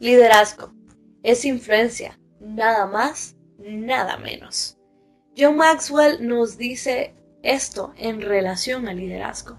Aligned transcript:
Liderazgo 0.00 0.72
es 1.22 1.44
influencia, 1.44 2.18
nada 2.40 2.86
más, 2.86 3.36
nada 3.58 4.16
menos. 4.16 4.76
John 5.36 5.56
Maxwell 5.56 6.26
nos 6.26 6.58
dice 6.58 7.14
esto 7.42 7.94
en 7.96 8.20
relación 8.20 8.88
al 8.88 8.96
liderazgo. 8.96 9.56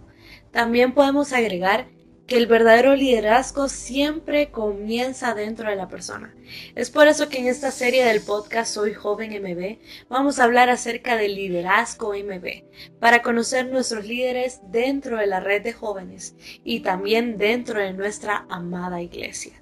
También 0.52 0.94
podemos 0.94 1.32
agregar 1.32 1.88
que 2.28 2.38
el 2.38 2.48
verdadero 2.48 2.96
liderazgo 2.96 3.70
siempre 3.70 4.50
comienza 4.52 5.36
dentro 5.36 5.70
de 5.70 5.76
la 5.76 5.88
persona. 5.88 6.36
Es 6.76 6.90
por 6.90 7.08
eso 7.08 7.30
que 7.30 7.40
en 7.40 7.48
esta 7.48 7.72
serie 7.72 8.04
del 8.04 8.22
podcast 8.22 8.74
Soy 8.74 8.94
Joven 8.94 9.32
MB 9.42 9.78
vamos 10.10 10.40
a 10.40 10.44
hablar 10.44 10.70
acerca 10.70 11.18
del 11.18 11.36
liderazgo 11.36 12.14
MB, 12.14 13.00
para 13.00 13.22
conocer 13.22 13.68
nuestros 13.68 14.06
líderes 14.06 14.60
dentro 14.70 15.18
de 15.18 15.28
la 15.28 15.40
red 15.40 15.62
de 15.62 15.74
jóvenes 15.74 16.36
y 16.64 16.80
también 16.80 17.38
dentro 17.38 17.80
de 17.80 17.94
nuestra 17.94 18.46
amada 18.50 19.02
iglesia. 19.02 19.62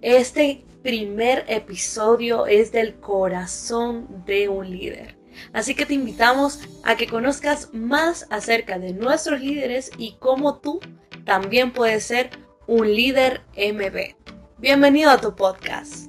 Este 0.00 0.64
primer 0.84 1.44
episodio 1.48 2.46
es 2.46 2.70
del 2.70 2.94
corazón 3.00 4.24
de 4.24 4.48
un 4.48 4.70
líder. 4.70 5.18
Así 5.52 5.74
que 5.74 5.86
te 5.86 5.94
invitamos 5.94 6.60
a 6.84 6.96
que 6.96 7.08
conozcas 7.08 7.74
más 7.74 8.24
acerca 8.30 8.78
de 8.78 8.92
nuestros 8.92 9.40
líderes 9.40 9.90
y 9.98 10.14
cómo 10.20 10.60
tú 10.60 10.78
también 11.24 11.72
puedes 11.72 12.04
ser 12.04 12.30
un 12.68 12.94
líder 12.94 13.40
MB. 13.56 14.14
Bienvenido 14.58 15.10
a 15.10 15.20
tu 15.20 15.34
podcast. 15.34 16.08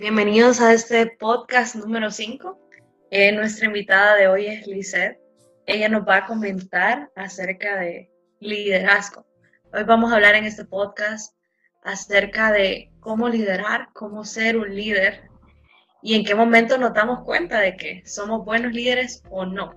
Bienvenidos 0.00 0.60
a 0.60 0.72
este 0.72 1.06
podcast 1.06 1.76
número 1.76 2.10
5. 2.10 2.58
Eh, 3.12 3.30
nuestra 3.30 3.66
invitada 3.66 4.16
de 4.16 4.26
hoy 4.26 4.46
es 4.46 4.66
Lizeth. 4.66 5.25
Ella 5.68 5.88
nos 5.88 6.06
va 6.06 6.18
a 6.18 6.26
comentar 6.26 7.10
acerca 7.16 7.80
de 7.80 8.08
liderazgo. 8.38 9.26
Hoy 9.72 9.82
vamos 9.82 10.12
a 10.12 10.14
hablar 10.14 10.36
en 10.36 10.44
este 10.44 10.64
podcast 10.64 11.34
acerca 11.82 12.52
de 12.52 12.92
cómo 13.00 13.28
liderar, 13.28 13.88
cómo 13.92 14.24
ser 14.24 14.56
un 14.56 14.72
líder 14.76 15.28
y 16.02 16.14
en 16.14 16.24
qué 16.24 16.36
momento 16.36 16.78
nos 16.78 16.94
damos 16.94 17.24
cuenta 17.24 17.58
de 17.58 17.76
que 17.76 18.06
somos 18.06 18.44
buenos 18.44 18.72
líderes 18.72 19.24
o 19.28 19.44
no. 19.44 19.74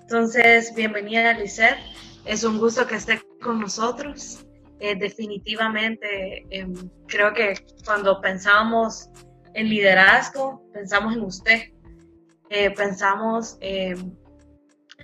Entonces, 0.00 0.74
bienvenida 0.74 1.34
Lisette, 1.34 1.80
es 2.24 2.42
un 2.42 2.58
gusto 2.58 2.86
que 2.86 2.94
esté 2.94 3.20
con 3.42 3.60
nosotros. 3.60 4.46
Eh, 4.80 4.96
definitivamente, 4.96 6.46
em, 6.48 6.72
creo 7.08 7.34
que 7.34 7.54
cuando 7.84 8.22
pensamos 8.22 9.10
en 9.52 9.68
liderazgo, 9.68 10.66
pensamos 10.72 11.14
en 11.14 11.20
usted, 11.24 11.60
eh, 12.48 12.70
pensamos 12.70 13.58
em, 13.60 14.16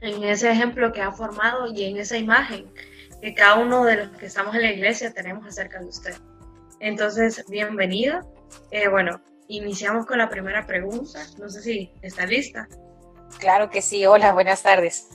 en 0.01 0.25
ese 0.25 0.51
ejemplo 0.51 0.93
que 0.93 1.03
ha 1.03 1.12
formado 1.12 1.67
y 1.73 1.85
en 1.85 1.97
esa 1.97 2.17
imagen 2.17 2.73
que 3.21 3.35
cada 3.35 3.59
uno 3.59 3.85
de 3.85 3.97
los 3.97 4.09
que 4.19 4.27
estamos 4.27 4.55
en 4.55 4.62
la 4.62 4.73
iglesia 4.73 5.12
tenemos 5.12 5.47
acerca 5.47 5.79
de 5.79 5.87
usted. 5.87 6.15
Entonces, 6.81 7.45
bienvenida. 7.49 8.27
Eh, 8.73 8.89
bueno, 8.89 9.21
iniciamos 9.47 10.07
con 10.07 10.19
la 10.19 10.29
primera 10.29 10.67
pregunta. 10.67 11.21
No 11.39 11.49
sé 11.49 11.62
si 11.62 11.93
está 12.03 12.27
lista. 12.27 12.67
Claro 13.39 13.71
que 13.71 13.81
sí. 13.81 14.05
Hola, 14.07 14.33
buenas 14.33 14.62
tardes. 14.62 15.09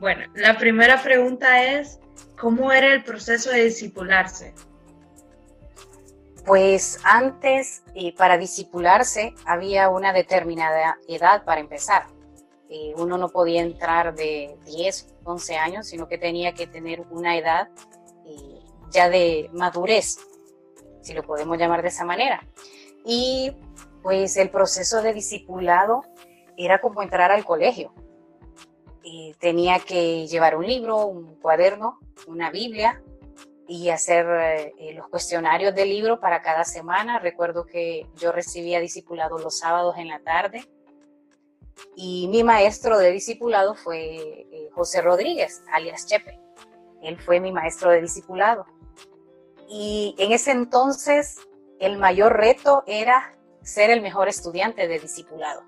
Bueno, 0.00 0.24
la 0.34 0.56
primera 0.56 1.02
pregunta 1.02 1.62
es, 1.62 2.00
¿cómo 2.38 2.72
era 2.72 2.94
el 2.94 3.04
proceso 3.04 3.50
de 3.50 3.64
disipularse? 3.64 4.54
Pues 6.46 6.98
antes, 7.04 7.82
eh, 7.94 8.14
para 8.16 8.38
disipularse, 8.38 9.34
había 9.44 9.90
una 9.90 10.14
determinada 10.14 10.96
edad 11.06 11.44
para 11.44 11.60
empezar. 11.60 12.06
Eh, 12.70 12.92
uno 12.96 13.16
no 13.16 13.28
podía 13.28 13.62
entrar 13.62 14.14
de 14.14 14.56
10, 14.66 15.16
11 15.24 15.56
años, 15.56 15.86
sino 15.86 16.08
que 16.08 16.18
tenía 16.18 16.52
que 16.52 16.66
tener 16.66 17.00
una 17.10 17.36
edad 17.36 17.68
ya 18.90 19.08
de 19.08 19.50
madurez 19.52 20.18
si 21.02 21.14
lo 21.14 21.22
podemos 21.22 21.58
llamar 21.58 21.82
de 21.82 21.88
esa 21.88 22.04
manera. 22.04 22.46
Y 23.04 23.52
pues 24.02 24.36
el 24.36 24.50
proceso 24.50 25.02
de 25.02 25.12
discipulado 25.12 26.02
era 26.56 26.80
como 26.80 27.02
entrar 27.02 27.30
al 27.30 27.44
colegio. 27.44 27.92
Tenía 29.38 29.78
que 29.78 30.26
llevar 30.26 30.56
un 30.56 30.66
libro, 30.66 31.06
un 31.06 31.36
cuaderno, 31.36 31.98
una 32.26 32.50
Biblia 32.50 33.02
y 33.66 33.88
hacer 33.88 34.26
eh, 34.78 34.92
los 34.94 35.08
cuestionarios 35.08 35.74
del 35.74 35.88
libro 35.88 36.20
para 36.20 36.42
cada 36.42 36.64
semana. 36.64 37.18
Recuerdo 37.18 37.64
que 37.64 38.06
yo 38.16 38.32
recibía 38.32 38.80
discipulado 38.80 39.38
los 39.38 39.58
sábados 39.58 39.96
en 39.96 40.08
la 40.08 40.18
tarde 40.20 40.66
y 41.96 42.28
mi 42.28 42.44
maestro 42.44 42.98
de 42.98 43.10
discipulado 43.10 43.74
fue 43.74 44.14
eh, 44.16 44.68
José 44.72 45.00
Rodríguez, 45.00 45.62
alias 45.72 46.06
Chepe. 46.06 46.38
Él 47.02 47.20
fue 47.20 47.40
mi 47.40 47.52
maestro 47.52 47.90
de 47.90 48.00
discipulado. 48.00 48.66
Y 49.68 50.14
en 50.18 50.32
ese 50.32 50.52
entonces 50.52 51.38
el 51.78 51.98
mayor 51.98 52.36
reto 52.36 52.82
era 52.86 53.36
ser 53.62 53.90
el 53.90 54.00
mejor 54.00 54.28
estudiante 54.28 54.88
de 54.88 54.98
discipulado. 54.98 55.62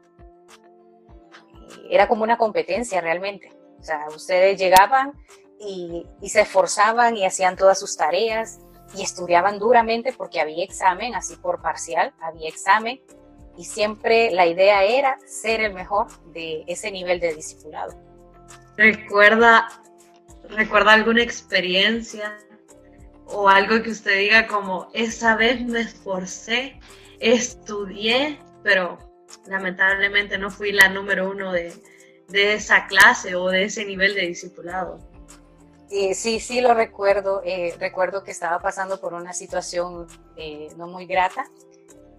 Era 1.89 2.09
como 2.09 2.23
una 2.23 2.39
competencia 2.39 3.01
realmente. 3.01 3.51
O 3.79 3.83
sea, 3.83 4.07
ustedes 4.15 4.59
llegaban 4.59 5.13
y, 5.59 6.07
se 6.29 6.43
esforzaban 6.43 7.17
y 7.17 7.25
hacían 7.25 7.57
todas 7.57 7.79
sus 7.79 7.97
tareas 7.97 8.61
y 8.97 9.03
estudiaban 9.03 9.59
duramente 9.59 10.13
porque 10.13 10.41
había 10.41 10.65
examen, 10.65 11.15
así 11.15 11.37
por 11.37 11.63
parcial, 11.63 12.15
había 12.21 12.49
examen 12.49 13.01
y 13.61 13.65
siempre 13.65 14.31
la 14.31 14.47
idea 14.47 14.85
era 14.85 15.19
ser 15.27 15.61
el 15.61 15.75
mejor 15.75 16.07
de 16.33 16.65
ese 16.67 16.91
nivel 16.91 17.21
de 17.21 17.35
discipulado. 17.35 17.93
¿Recuerda, 18.79 19.69
recuerda 20.49 20.95
alguna 20.95 21.23
experiencia 21.23 22.39
o 23.27 23.51
algo 23.51 23.83
que 23.83 23.91
usted 23.91 24.19
diga 24.19 24.47
como, 24.47 24.89
esa 24.95 25.37
vez 25.37 25.61
me 25.61 25.83
esforcé, 25.83 26.81
estudié, 27.19 28.39
pero 28.63 28.97
lamentablemente 29.47 30.39
no 30.39 30.51
fui 30.51 30.73
la 30.73 30.89
número 30.89 31.31
uno 31.31 31.53
de, 31.53 31.71
esa 32.33 32.87
clase 32.87 33.35
o 33.35 33.49
de 33.49 33.65
ese 33.65 33.85
nivel 33.85 34.15
de 34.15 34.23
discipulado. 34.23 35.01
sí, 35.91 36.41
sí 36.41 36.63
lo 36.63 36.73
recuerdo. 36.73 37.43
Eh, 37.45 37.75
recuerdo 37.79 38.25
que 38.25 38.31
estaba 38.31 38.61
pasando 38.63 38.99
por 39.03 39.13
una 39.13 39.35
situación 39.35 40.07
eh, 40.37 40.69
no 40.79 40.87
muy 40.87 41.05
grata 41.05 41.45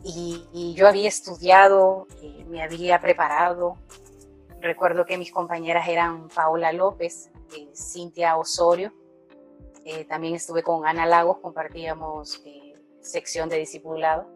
y, 0.04 0.74
yo 0.76 0.88
había 0.88 1.08
estudiado, 1.08 2.08
eh, 2.22 2.46
me 2.48 2.64
había 2.64 3.00
preparado. 3.00 3.78
Recuerdo 4.60 5.06
que 5.06 5.18
mis 5.18 5.32
compañeras 5.32 5.88
eran 5.88 6.28
Paola 6.30 6.72
López, 6.72 7.30
Cintia 7.76 8.38
Osorio, 8.38 8.94
eh, 9.84 10.06
también 10.06 10.36
estuve 10.36 10.62
con 10.62 10.86
Ana 10.86 11.06
Lagos, 11.06 11.40
compartíamos 11.40 12.42
eh, 12.46 12.76
sección 13.02 13.50
de 13.50 13.58
discipulado 13.58 14.28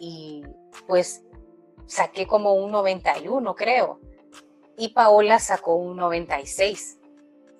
y 0.00 0.42
pues 0.86 1.22
saqué 1.86 2.26
como 2.26 2.54
un 2.54 2.72
91 2.72 3.54
creo 3.54 4.00
y 4.78 4.88
Paola 4.88 5.38
sacó 5.38 5.76
un 5.76 5.96
96. 5.96 6.98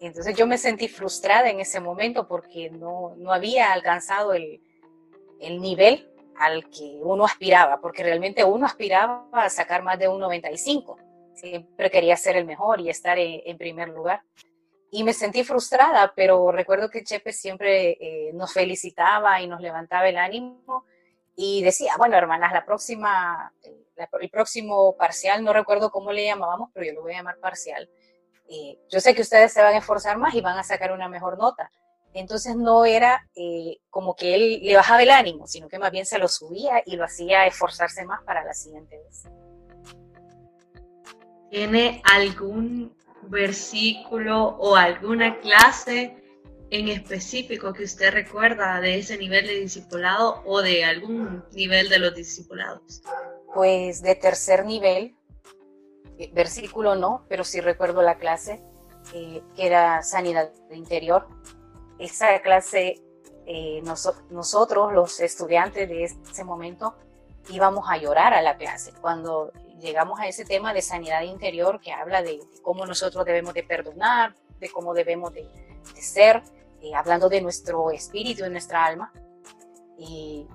Entonces 0.00 0.34
yo 0.34 0.46
me 0.46 0.58
sentí 0.58 0.88
frustrada 0.88 1.50
en 1.50 1.60
ese 1.60 1.78
momento 1.78 2.26
porque 2.26 2.70
no, 2.70 3.14
no 3.16 3.32
había 3.32 3.72
alcanzado 3.72 4.32
el, 4.32 4.62
el 5.40 5.60
nivel 5.60 6.10
al 6.38 6.68
que 6.70 6.98
uno 7.02 7.24
aspiraba, 7.24 7.80
porque 7.80 8.02
realmente 8.02 8.44
uno 8.44 8.66
aspiraba 8.66 9.26
a 9.32 9.48
sacar 9.50 9.82
más 9.82 9.98
de 9.98 10.08
un 10.08 10.20
95. 10.20 10.96
Siempre 11.34 11.90
quería 11.90 12.16
ser 12.16 12.36
el 12.36 12.44
mejor 12.44 12.80
y 12.80 12.90
estar 12.90 13.18
en 13.18 13.58
primer 13.58 13.88
lugar 13.88 14.22
y 14.94 15.02
me 15.02 15.12
sentí 15.12 15.42
frustrada, 15.42 16.12
pero 16.14 16.52
recuerdo 16.52 16.88
que 16.88 17.02
Chepe 17.02 17.32
siempre 17.32 17.96
eh, 18.00 18.30
nos 18.32 18.52
felicitaba 18.52 19.40
y 19.40 19.48
nos 19.48 19.60
levantaba 19.60 20.08
el 20.08 20.16
ánimo 20.16 20.84
y 21.34 21.64
decía, 21.64 21.94
bueno, 21.98 22.16
hermanas, 22.16 22.52
la 22.52 22.64
próxima, 22.64 23.52
el 24.20 24.30
próximo 24.30 24.96
parcial, 24.96 25.42
no 25.42 25.52
recuerdo 25.52 25.90
cómo 25.90 26.12
le 26.12 26.26
llamábamos, 26.26 26.70
pero 26.72 26.86
yo 26.86 26.92
lo 26.92 27.02
voy 27.02 27.12
a 27.14 27.16
llamar 27.16 27.38
parcial. 27.38 27.90
Eh, 28.48 28.78
yo 28.88 29.00
sé 29.00 29.16
que 29.16 29.22
ustedes 29.22 29.52
se 29.52 29.62
van 29.62 29.74
a 29.74 29.78
esforzar 29.78 30.16
más 30.16 30.32
y 30.32 30.40
van 30.40 30.58
a 30.58 30.62
sacar 30.62 30.92
una 30.92 31.08
mejor 31.08 31.38
nota. 31.38 31.72
Entonces 32.14 32.54
no 32.54 32.84
era 32.84 33.28
eh, 33.34 33.78
como 33.90 34.14
que 34.14 34.34
él 34.34 34.60
le 34.62 34.76
bajaba 34.76 35.02
el 35.02 35.10
ánimo, 35.10 35.46
sino 35.48 35.68
que 35.68 35.80
más 35.80 35.90
bien 35.90 36.06
se 36.06 36.18
lo 36.18 36.28
subía 36.28 36.82
y 36.86 36.96
lo 36.96 37.04
hacía 37.04 37.44
esforzarse 37.46 38.04
más 38.04 38.22
para 38.22 38.44
la 38.44 38.54
siguiente 38.54 38.96
vez. 38.98 39.24
¿Tiene 41.50 42.02
algún 42.04 42.96
versículo 43.22 44.56
o 44.58 44.76
alguna 44.76 45.40
clase 45.40 46.16
en 46.70 46.88
específico 46.88 47.72
que 47.72 47.84
usted 47.84 48.12
recuerda 48.12 48.80
de 48.80 48.98
ese 48.98 49.18
nivel 49.18 49.46
de 49.46 49.60
discipulado 49.60 50.42
o 50.44 50.62
de 50.62 50.84
algún 50.84 51.44
nivel 51.52 51.88
de 51.88 51.98
los 51.98 52.14
discipulados? 52.14 53.02
Pues 53.54 54.02
de 54.02 54.14
tercer 54.14 54.64
nivel, 54.64 55.16
eh, 56.18 56.30
versículo 56.32 56.94
no, 56.94 57.24
pero 57.28 57.44
sí 57.44 57.60
recuerdo 57.60 58.02
la 58.02 58.18
clase 58.18 58.62
eh, 59.12 59.42
que 59.54 59.66
era 59.66 60.02
sanidad 60.02 60.52
de 60.68 60.76
interior. 60.76 61.28
Esa 61.98 62.40
clase, 62.40 63.00
eh, 63.46 63.82
nosotros 64.30 64.92
los 64.92 65.20
estudiantes 65.20 65.88
de 65.88 66.04
ese 66.04 66.44
momento 66.44 66.94
íbamos 67.50 67.86
a 67.88 67.98
llorar 67.98 68.32
a 68.34 68.42
la 68.42 68.56
clase 68.56 68.92
cuando 69.00 69.52
llegamos 69.80 70.18
a 70.18 70.26
ese 70.26 70.44
tema 70.44 70.72
de 70.72 70.82
sanidad 70.82 71.22
interior 71.22 71.80
que 71.80 71.92
habla 71.92 72.22
de 72.22 72.40
cómo 72.62 72.86
nosotros 72.86 73.24
debemos 73.24 73.54
de 73.54 73.62
perdonar, 73.62 74.34
de 74.58 74.70
cómo 74.70 74.94
debemos 74.94 75.32
de, 75.32 75.48
ser, 76.00 76.42
eh, 76.80 76.94
hablando 76.94 77.28
de 77.28 77.40
nuestro 77.40 77.90
espíritu, 77.90 78.44
de 78.44 78.50
nuestra 78.50 78.84
alma. 78.84 79.12
Y 79.98 80.46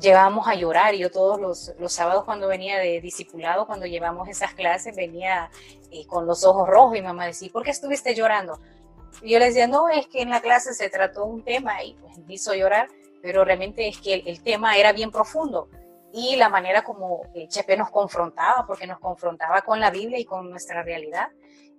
llevábamos 0.00 0.48
a 0.48 0.54
llorar. 0.54 0.94
Y 0.94 0.98
yo 0.98 1.10
todos 1.10 1.40
los, 1.40 1.72
los, 1.78 1.92
sábados 1.92 2.24
cuando 2.24 2.48
venía 2.48 2.78
de 2.78 3.00
discipulado, 3.00 3.66
cuando 3.66 3.86
llevamos 3.86 4.28
esas 4.28 4.54
clases, 4.54 4.96
venía 4.96 5.50
eh, 5.90 6.06
con 6.06 6.26
los 6.26 6.44
ojos 6.44 6.68
rojos 6.68 6.96
y 6.96 7.02
mamá 7.02 7.26
decía, 7.26 7.50
¿por 7.52 7.62
qué 7.62 7.70
estuviste 7.70 8.14
llorando? 8.14 8.58
Y 9.20 9.32
yo 9.32 9.38
le 9.38 9.46
decía, 9.46 9.66
no, 9.66 9.88
es 9.88 10.06
que 10.06 10.22
en 10.22 10.30
la 10.30 10.40
clase 10.40 10.72
se 10.74 10.88
trató 10.88 11.24
un 11.24 11.44
tema 11.44 11.82
y 11.82 11.94
pues 11.94 12.18
hizo 12.28 12.54
llorar, 12.54 12.88
pero 13.20 13.44
realmente 13.44 13.86
es 13.88 13.98
que 13.98 14.14
el, 14.26 14.42
tema 14.42 14.76
era 14.76 14.92
bien 14.92 15.10
profundo. 15.10 15.68
Y 16.12 16.36
la 16.36 16.48
manera 16.48 16.82
como 16.82 17.22
Chepe 17.48 17.76
nos 17.76 17.90
confrontaba, 17.90 18.66
porque 18.66 18.86
nos 18.86 18.98
confrontaba 18.98 19.62
con 19.62 19.80
la 19.80 19.90
Biblia 19.90 20.18
y 20.18 20.24
con 20.24 20.50
nuestra 20.50 20.82
realidad, 20.82 21.28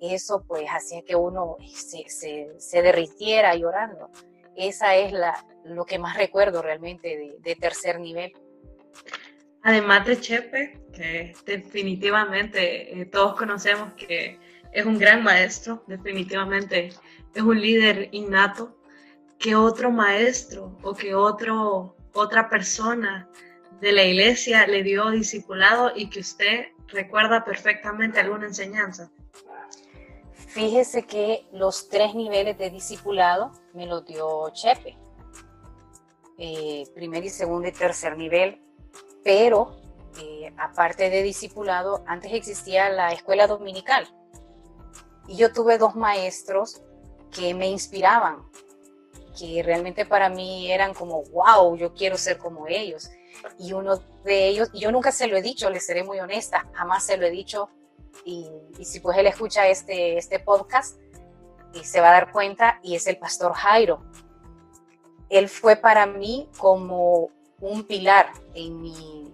eso 0.01 0.43
pues 0.47 0.67
hacía 0.69 1.01
que 1.03 1.15
uno 1.15 1.57
se, 1.73 2.09
se, 2.09 2.49
se 2.57 2.81
derritiera 2.81 3.55
llorando. 3.55 4.09
Esa 4.55 4.95
es 4.95 5.11
la, 5.11 5.45
lo 5.63 5.85
que 5.85 5.99
más 5.99 6.17
recuerdo 6.17 6.61
realmente 6.61 7.39
de, 7.41 7.55
tercer 7.55 7.99
nivel. 7.99 8.33
Además 9.61 10.05
de 10.05 10.19
Chepe, 10.19 10.79
que 10.93 11.33
definitivamente 11.45 12.99
eh, 12.99 13.05
todos 13.05 13.35
conocemos 13.35 13.93
que 13.93 14.37
es 14.71 14.85
un 14.85 14.97
gran 14.97 15.23
maestro, 15.23 15.83
definitivamente 15.87 16.91
es 17.33 17.41
un 17.41 17.59
líder 17.59 18.09
innato, 18.11 18.77
que 19.39 19.55
otro 19.55 19.91
maestro 19.91 20.77
o 20.83 20.93
que 20.93 21.15
otro, 21.15 21.95
otra 22.13 22.49
persona 22.49 23.29
de 23.81 23.91
la 23.91 24.03
iglesia 24.03 24.65
le 24.67 24.83
dio 24.83 25.09
discipulado 25.09 25.91
y 25.95 26.09
que 26.09 26.21
usted 26.21 26.67
recuerda 26.87 27.43
perfectamente 27.43 28.19
alguna 28.19 28.47
enseñanza. 28.47 29.11
Fíjese 30.33 31.03
que 31.03 31.47
los 31.51 31.89
tres 31.89 32.13
niveles 32.13 32.57
de 32.57 32.69
discipulado 32.69 33.51
me 33.73 33.87
los 33.87 34.05
dio 34.05 34.49
Chepe. 34.53 34.95
Eh, 36.37 36.85
primer 36.95 37.25
y 37.25 37.29
segundo 37.29 37.67
y 37.67 37.71
tercer 37.71 38.17
nivel, 38.17 38.61
pero 39.23 39.75
eh, 40.19 40.53
aparte 40.57 41.09
de 41.09 41.23
discipulado, 41.23 42.03
antes 42.07 42.31
existía 42.33 42.89
la 42.89 43.11
escuela 43.11 43.47
dominical. 43.47 44.07
Y 45.27 45.37
yo 45.37 45.51
tuve 45.51 45.77
dos 45.77 45.95
maestros 45.95 46.81
que 47.35 47.53
me 47.53 47.67
inspiraban, 47.67 48.43
que 49.37 49.63
realmente 49.63 50.05
para 50.05 50.29
mí 50.29 50.71
eran 50.71 50.93
como, 50.93 51.23
wow, 51.23 51.75
yo 51.75 51.93
quiero 51.93 52.17
ser 52.17 52.37
como 52.37 52.67
ellos. 52.67 53.09
Y 53.57 53.73
uno 53.73 53.97
de 54.23 54.47
ellos, 54.47 54.69
y 54.73 54.79
yo 54.79 54.91
nunca 54.91 55.11
se 55.11 55.27
lo 55.27 55.35
he 55.35 55.41
dicho, 55.41 55.69
le 55.69 55.79
seré 55.79 56.03
muy 56.03 56.19
honesta, 56.19 56.67
jamás 56.73 57.05
se 57.05 57.17
lo 57.17 57.25
he 57.25 57.31
dicho. 57.31 57.69
Y, 58.25 58.47
si 58.83 58.99
pues 58.99 59.17
él 59.17 59.27
escucha 59.27 59.67
este, 59.67 60.17
este 60.17 60.39
podcast, 60.39 60.99
y 61.73 61.83
se 61.83 61.99
va 61.99 62.09
a 62.09 62.13
dar 62.13 62.31
cuenta, 62.31 62.79
y 62.83 62.95
es 62.95 63.07
el 63.07 63.17
pastor 63.17 63.53
Jairo. 63.53 64.03
Él 65.29 65.49
fue 65.49 65.75
para 65.75 66.05
mí 66.05 66.47
como 66.57 67.31
un 67.59 67.83
pilar 67.85 68.31
en 68.53 68.81
mi, 68.81 69.33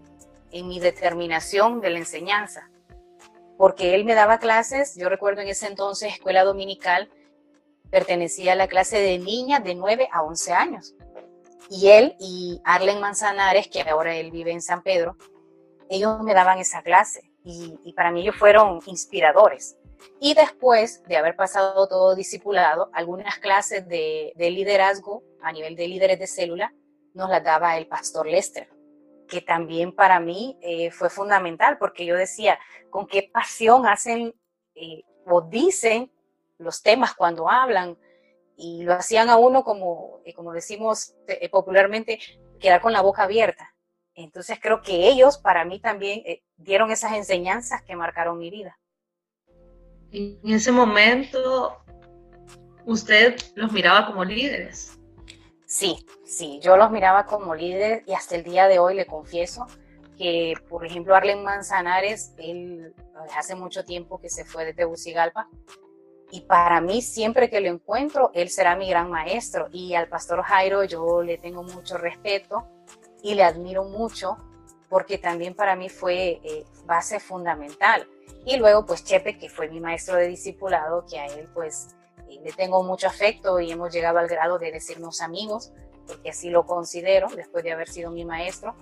en 0.51 0.67
mi 0.67 0.79
determinación 0.79 1.81
de 1.81 1.89
la 1.89 1.99
enseñanza, 1.99 2.69
porque 3.57 3.95
él 3.95 4.05
me 4.05 4.15
daba 4.15 4.39
clases, 4.39 4.95
yo 4.95 5.09
recuerdo 5.09 5.41
en 5.41 5.49
ese 5.49 5.67
entonces 5.67 6.13
escuela 6.13 6.45
dominical, 6.45 7.09
pertenecía 7.89 8.53
a 8.53 8.55
la 8.55 8.67
clase 8.67 8.99
de 8.99 9.19
niñas 9.19 9.63
de 9.63 9.75
9 9.75 10.09
a 10.11 10.23
11 10.23 10.53
años. 10.53 10.95
Y 11.69 11.89
él 11.89 12.15
y 12.19 12.61
Arlen 12.63 12.99
Manzanares, 12.99 13.67
que 13.67 13.81
ahora 13.81 14.15
él 14.15 14.31
vive 14.31 14.51
en 14.51 14.61
San 14.61 14.81
Pedro, 14.81 15.17
ellos 15.89 16.21
me 16.21 16.33
daban 16.33 16.59
esa 16.59 16.81
clase 16.81 17.29
y, 17.43 17.93
para 17.93 18.11
mí 18.11 18.21
ellos 18.21 18.35
fueron 18.35 18.79
inspiradores. 18.85 19.77
Y 20.19 20.33
después 20.33 21.03
de 21.05 21.17
haber 21.17 21.35
pasado 21.35 21.87
todo 21.87 22.15
discipulado, 22.15 22.89
algunas 22.93 23.37
clases 23.39 23.87
de, 23.87 24.33
liderazgo 24.37 25.23
a 25.41 25.51
nivel 25.51 25.75
de 25.75 25.87
líderes 25.87 26.19
de 26.19 26.27
célula 26.27 26.73
nos 27.13 27.29
las 27.29 27.43
daba 27.43 27.77
el 27.77 27.87
pastor 27.87 28.27
Lester, 28.27 28.69
que 29.27 29.41
también 29.41 29.93
para 29.93 30.19
mí 30.19 30.57
eh, 30.61 30.91
fue 30.91 31.09
fundamental 31.09 31.77
porque 31.77 32.05
yo 32.05 32.15
decía, 32.15 32.59
con 32.89 33.07
qué 33.07 33.29
pasión 33.31 33.85
hacen 33.87 34.33
eh, 34.75 35.03
o 35.25 35.41
dicen 35.41 36.11
los 36.59 36.83
temas 36.83 37.15
cuando 37.15 37.49
hablan 37.49 37.97
y 38.55 38.83
lo 38.83 38.93
hacían 38.93 39.29
a 39.29 39.37
uno 39.37 39.63
como, 39.63 40.21
eh, 40.25 40.33
como 40.33 40.51
decimos 40.51 41.15
eh, 41.27 41.49
popularmente, 41.49 42.19
quedar 42.59 42.81
con 42.81 42.93
la 42.93 43.01
boca 43.01 43.23
abierta. 43.23 43.73
Entonces 44.13 44.59
creo 44.61 44.81
que 44.81 45.07
ellos 45.07 45.37
para 45.37 45.63
mí 45.63 45.79
también 45.79 46.21
eh, 46.25 46.43
dieron 46.57 46.91
esas 46.91 47.13
enseñanzas 47.13 47.81
que 47.83 47.95
marcaron 47.95 48.37
mi 48.37 48.49
vida. 48.49 48.77
En 50.11 50.39
ese 50.43 50.71
momento, 50.71 51.77
usted 52.85 53.37
los 53.55 53.71
miraba 53.71 54.07
como 54.07 54.25
líderes. 54.25 54.99
Sí, 55.65 56.05
sí, 56.25 56.59
yo 56.61 56.75
los 56.75 56.91
miraba 56.91 57.25
como 57.25 57.55
líderes 57.55 58.03
y 58.07 58.13
hasta 58.13 58.35
el 58.35 58.43
día 58.43 58.67
de 58.67 58.79
hoy 58.79 58.95
le 58.95 59.05
confieso 59.05 59.67
que, 60.17 60.55
por 60.67 60.85
ejemplo, 60.85 61.15
Arlen 61.15 61.43
Manzanares, 61.43 62.33
él 62.37 62.93
hace 63.37 63.55
mucho 63.55 63.85
tiempo 63.85 64.19
que 64.19 64.29
se 64.29 64.43
fue 64.43 64.65
de 64.65 64.73
Tegucigalpa, 64.73 65.47
y 66.31 66.41
para 66.41 66.79
mí, 66.79 67.01
siempre 67.01 67.49
que 67.49 67.59
lo 67.59 67.69
encuentro, 67.69 68.31
él 68.33 68.49
será 68.49 68.75
mi 68.75 68.89
gran 68.89 69.09
maestro. 69.09 69.67
Y 69.71 69.95
al 69.95 70.07
pastor 70.07 70.43
Jairo 70.43 70.83
yo 70.83 71.23
le 71.23 71.37
tengo 71.37 71.63
mucho 71.63 71.97
respeto 71.97 72.67
y 73.23 73.33
le 73.33 73.43
admiro 73.43 73.83
mucho 73.83 74.37
porque 74.89 75.17
también 75.17 75.55
para 75.55 75.75
mí 75.75 75.89
fue 75.89 76.39
eh, 76.43 76.65
base 76.85 77.19
fundamental. 77.19 78.07
Y 78.45 78.57
luego, 78.57 78.85
pues 78.85 79.03
Chepe, 79.03 79.37
que 79.37 79.49
fue 79.49 79.69
mi 79.69 79.79
maestro 79.79 80.15
de 80.15 80.27
discipulado, 80.27 81.05
que 81.05 81.19
a 81.19 81.25
él 81.27 81.47
pues 81.53 81.95
eh, 82.29 82.39
le 82.43 82.51
tengo 82.53 82.83
mucho 82.83 83.07
afecto 83.07 83.59
y 83.59 83.71
hemos 83.71 83.91
llegado 83.91 84.19
al 84.19 84.27
grado 84.27 84.59
de 84.59 84.71
decirnos 84.71 85.21
amigos, 85.21 85.71
porque 86.07 86.29
así 86.29 86.49
lo 86.49 86.65
considero 86.65 87.27
después 87.35 87.63
de 87.63 87.71
haber 87.71 87.89
sido 87.89 88.11
mi 88.11 88.25
maestro. 88.25 88.75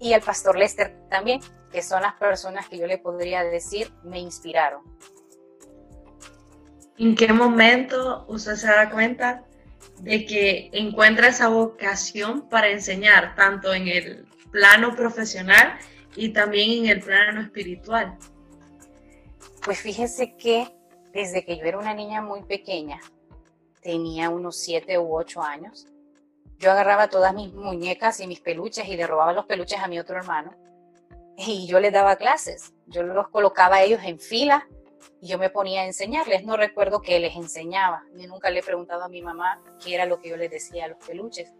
Y 0.00 0.14
al 0.14 0.20
pastor 0.20 0.58
Lester 0.58 0.96
también, 1.08 1.40
que 1.70 1.82
son 1.82 2.02
las 2.02 2.14
personas 2.14 2.68
que 2.68 2.76
yo 2.76 2.86
le 2.88 2.98
podría 2.98 3.44
decir 3.44 3.92
me 4.02 4.18
inspiraron. 4.18 4.82
¿En 7.02 7.16
qué 7.16 7.32
momento 7.32 8.24
usted 8.28 8.54
se 8.54 8.68
da 8.68 8.88
cuenta 8.88 9.42
de 9.98 10.24
que 10.24 10.70
encuentra 10.72 11.26
esa 11.26 11.48
vocación 11.48 12.48
para 12.48 12.68
enseñar, 12.68 13.34
tanto 13.34 13.74
en 13.74 13.88
el 13.88 14.24
plano 14.52 14.94
profesional 14.94 15.80
y 16.14 16.28
también 16.28 16.84
en 16.84 16.90
el 16.92 17.00
plano 17.00 17.40
espiritual? 17.40 18.16
Pues 19.64 19.80
fíjese 19.80 20.36
que 20.36 20.68
desde 21.12 21.44
que 21.44 21.56
yo 21.56 21.64
era 21.64 21.78
una 21.78 21.92
niña 21.92 22.22
muy 22.22 22.44
pequeña, 22.44 23.00
tenía 23.80 24.30
unos 24.30 24.60
siete 24.60 24.96
u 24.96 25.12
ocho 25.12 25.42
años, 25.42 25.88
yo 26.60 26.70
agarraba 26.70 27.08
todas 27.08 27.34
mis 27.34 27.52
muñecas 27.52 28.20
y 28.20 28.28
mis 28.28 28.38
peluches 28.38 28.86
y 28.86 28.96
le 28.96 29.08
robaba 29.08 29.32
los 29.32 29.46
peluches 29.46 29.80
a 29.80 29.88
mi 29.88 29.98
otro 29.98 30.18
hermano 30.18 30.54
y 31.36 31.66
yo 31.66 31.80
les 31.80 31.92
daba 31.92 32.14
clases. 32.14 32.72
Yo 32.86 33.02
los 33.02 33.26
colocaba 33.26 33.78
a 33.78 33.82
ellos 33.82 34.02
en 34.04 34.20
fila 34.20 34.68
y 35.22 35.28
yo 35.28 35.38
me 35.38 35.48
ponía 35.48 35.82
a 35.82 35.86
enseñarles. 35.86 36.44
No 36.44 36.56
recuerdo 36.56 37.00
que 37.00 37.18
les 37.20 37.36
enseñaba, 37.36 38.04
ni 38.12 38.26
nunca 38.26 38.50
le 38.50 38.58
he 38.58 38.62
preguntado 38.62 39.04
a 39.04 39.08
mi 39.08 39.22
mamá 39.22 39.62
qué 39.82 39.94
era 39.94 40.04
lo 40.04 40.20
que 40.20 40.28
yo 40.28 40.36
les 40.36 40.50
decía 40.50 40.84
a 40.84 40.88
los 40.88 40.98
peluches, 40.98 41.54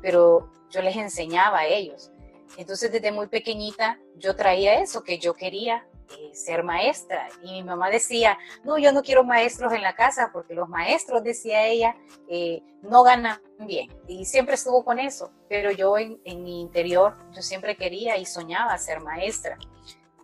pero 0.00 0.48
yo 0.70 0.80
les 0.80 0.96
enseñaba 0.96 1.58
a 1.58 1.66
ellos. 1.66 2.12
Entonces 2.56 2.90
desde 2.90 3.10
muy 3.10 3.26
pequeñita 3.26 3.98
yo 4.16 4.36
traía 4.36 4.80
eso, 4.80 5.02
que 5.02 5.18
yo 5.18 5.34
quería 5.34 5.86
eh, 6.18 6.34
ser 6.34 6.62
maestra. 6.62 7.28
Y 7.42 7.50
mi 7.50 7.64
mamá 7.64 7.90
decía, 7.90 8.38
no, 8.62 8.78
yo 8.78 8.92
no 8.92 9.02
quiero 9.02 9.24
maestros 9.24 9.72
en 9.72 9.82
la 9.82 9.94
casa 9.94 10.30
porque 10.32 10.54
los 10.54 10.68
maestros, 10.68 11.24
decía 11.24 11.66
ella, 11.66 11.96
eh, 12.28 12.62
no 12.82 13.02
ganan 13.02 13.40
bien. 13.58 13.88
Y 14.06 14.24
siempre 14.24 14.54
estuvo 14.54 14.84
con 14.84 15.00
eso, 15.00 15.32
pero 15.48 15.72
yo 15.72 15.98
en, 15.98 16.20
en 16.24 16.44
mi 16.44 16.60
interior, 16.60 17.16
yo 17.32 17.42
siempre 17.42 17.76
quería 17.76 18.16
y 18.18 18.24
soñaba 18.24 18.78
ser 18.78 19.00
maestra. 19.00 19.58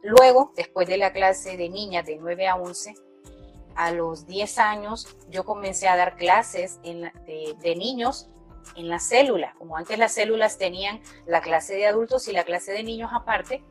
Luego, 0.02 0.52
después 0.56 0.86
de 0.88 0.98
la 0.98 1.12
clase 1.12 1.56
de 1.56 1.68
niñas 1.68 2.06
de 2.06 2.16
9 2.16 2.48
a 2.48 2.56
11, 2.56 2.94
a 3.76 3.92
los 3.92 4.26
10 4.26 4.58
años 4.58 5.16
yo 5.28 5.44
comencé 5.44 5.86
a 5.86 5.96
dar 5.96 6.16
clases 6.16 6.80
de, 6.82 7.74
niños 7.76 8.28
en 8.74 8.88
la 8.88 8.98
célula. 8.98 9.54
Como 9.58 9.76
antes 9.76 9.98
las 9.98 10.12
células 10.12 10.58
tenían 10.58 11.00
la 11.26 11.40
clase 11.40 11.74
de 11.74 11.86
adultos 11.86 12.26
y 12.28 12.32
la 12.32 12.44
clase 12.44 12.72
de 12.72 12.82
niños 12.82 13.10
aparte, 13.12 13.62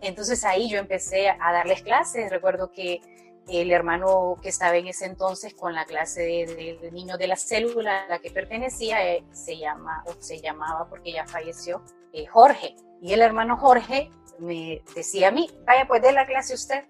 entonces 0.00 0.44
ahí 0.44 0.70
yo 0.70 0.78
empecé 0.78 1.28
a 1.28 1.52
darles 1.52 1.82
clases. 1.82 2.30
Recuerdo 2.30 2.70
que 2.70 3.00
el 3.48 3.72
hermano 3.72 4.36
que 4.42 4.50
estaba 4.50 4.76
en 4.76 4.88
ese 4.88 5.06
entonces 5.06 5.54
con 5.54 5.74
la 5.74 5.86
clase 5.86 6.20
de, 6.22 6.90
niños 6.92 7.18
de 7.18 7.26
la 7.26 7.36
célula 7.36 8.04
a 8.04 8.08
la 8.08 8.18
que 8.18 8.30
pertenecía 8.30 9.06
eh, 9.06 9.24
se 9.32 9.56
llama 9.56 10.04
o 10.06 10.12
se 10.20 10.40
llamaba 10.40 10.88
porque 10.88 11.12
ya 11.12 11.26
falleció 11.26 11.82
eh, 12.12 12.26
Jorge. 12.26 12.76
Y 13.00 13.12
el 13.12 13.22
hermano 13.22 13.56
Jorge 13.56 14.10
me 14.38 14.82
decía 14.94 15.28
a 15.28 15.30
mí, 15.30 15.50
vaya 15.66 15.86
pues 15.86 16.02
dé 16.02 16.12
la 16.12 16.26
clase 16.26 16.54
usted. 16.54 16.84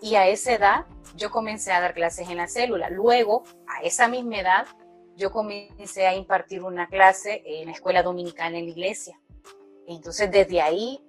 Y 0.00 0.16
a 0.16 0.26
esa 0.26 0.52
edad 0.52 0.86
yo 1.16 1.30
comencé 1.30 1.72
a 1.72 1.80
dar 1.80 1.94
clases 1.94 2.28
en 2.28 2.38
la 2.38 2.48
célula. 2.48 2.90
Luego, 2.90 3.44
a 3.68 3.82
esa 3.82 4.08
misma 4.08 4.38
edad, 4.38 4.66
yo 5.16 5.30
comencé 5.30 6.06
a 6.06 6.14
impartir 6.14 6.62
una 6.62 6.88
clase 6.88 7.42
en 7.46 7.66
la 7.66 7.72
escuela 7.72 8.02
dominicana 8.02 8.58
en 8.58 8.64
la 8.66 8.70
iglesia. 8.70 9.18
Entonces, 9.86 10.30
desde 10.30 10.60
ahí, 10.60 11.00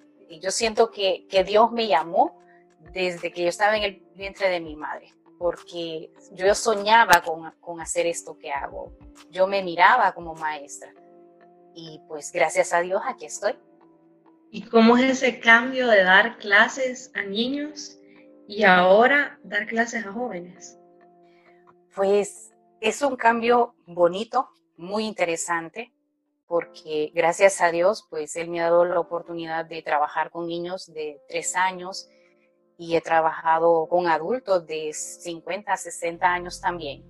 yo 0.41 0.51
siento 0.51 0.91
que, 0.91 1.25
que 1.27 1.43
Dios 1.43 1.71
me 1.71 1.87
llamó 1.87 2.39
desde 2.93 3.31
que 3.31 3.43
yo 3.43 3.49
estaba 3.49 3.75
en 3.75 3.83
el 3.83 4.03
vientre 4.15 4.49
de 4.49 4.59
mi 4.59 4.75
madre. 4.75 5.13
porque 5.37 6.11
yo 6.31 6.55
soñaba 6.55 7.21
con, 7.21 7.51
con 7.59 7.79
hacer 7.79 8.07
esto 8.07 8.37
que 8.39 8.51
hago. 8.51 8.91
Yo 9.29 9.45
me 9.45 9.61
miraba 9.61 10.11
como 10.13 10.33
maestra. 10.33 10.91
Y 11.75 12.01
pues 12.07 12.31
gracias 12.31 12.73
a 12.73 12.79
Dios 12.81 13.01
aquí 13.05 13.25
estoy. 13.25 13.55
¿Y 14.49 14.63
cómo 14.63 14.97
es 14.97 15.23
ese 15.23 15.39
cambio 15.39 15.87
de 15.87 16.03
dar 16.03 16.37
clases 16.37 17.11
a 17.13 17.23
niños 17.23 17.99
y 18.47 18.63
ahora 18.63 19.39
dar 19.43 19.67
clases 19.67 20.05
a 20.05 20.11
jóvenes? 20.11 20.79
Pues 21.95 22.51
es 22.79 23.01
un 23.01 23.15
cambio 23.15 23.75
bonito, 23.85 24.49
muy 24.77 25.05
interesante, 25.05 25.93
porque 26.47 27.11
gracias 27.13 27.59
a 27.59 27.71
Dios, 27.71 28.07
pues 28.09 28.35
Él 28.35 28.49
me 28.49 28.61
ha 28.61 28.65
dado 28.65 28.85
la 28.85 28.99
oportunidad 28.99 29.65
de 29.65 29.81
trabajar 29.81 30.31
con 30.31 30.47
niños 30.47 30.91
de 30.93 31.19
tres 31.27 31.55
años 31.55 32.07
y 32.77 32.95
he 32.95 33.01
trabajado 33.01 33.87
con 33.89 34.07
adultos 34.07 34.65
de 34.65 34.93
50 34.93 35.73
a 35.73 35.77
60 35.77 36.25
años 36.25 36.61
también. 36.61 37.03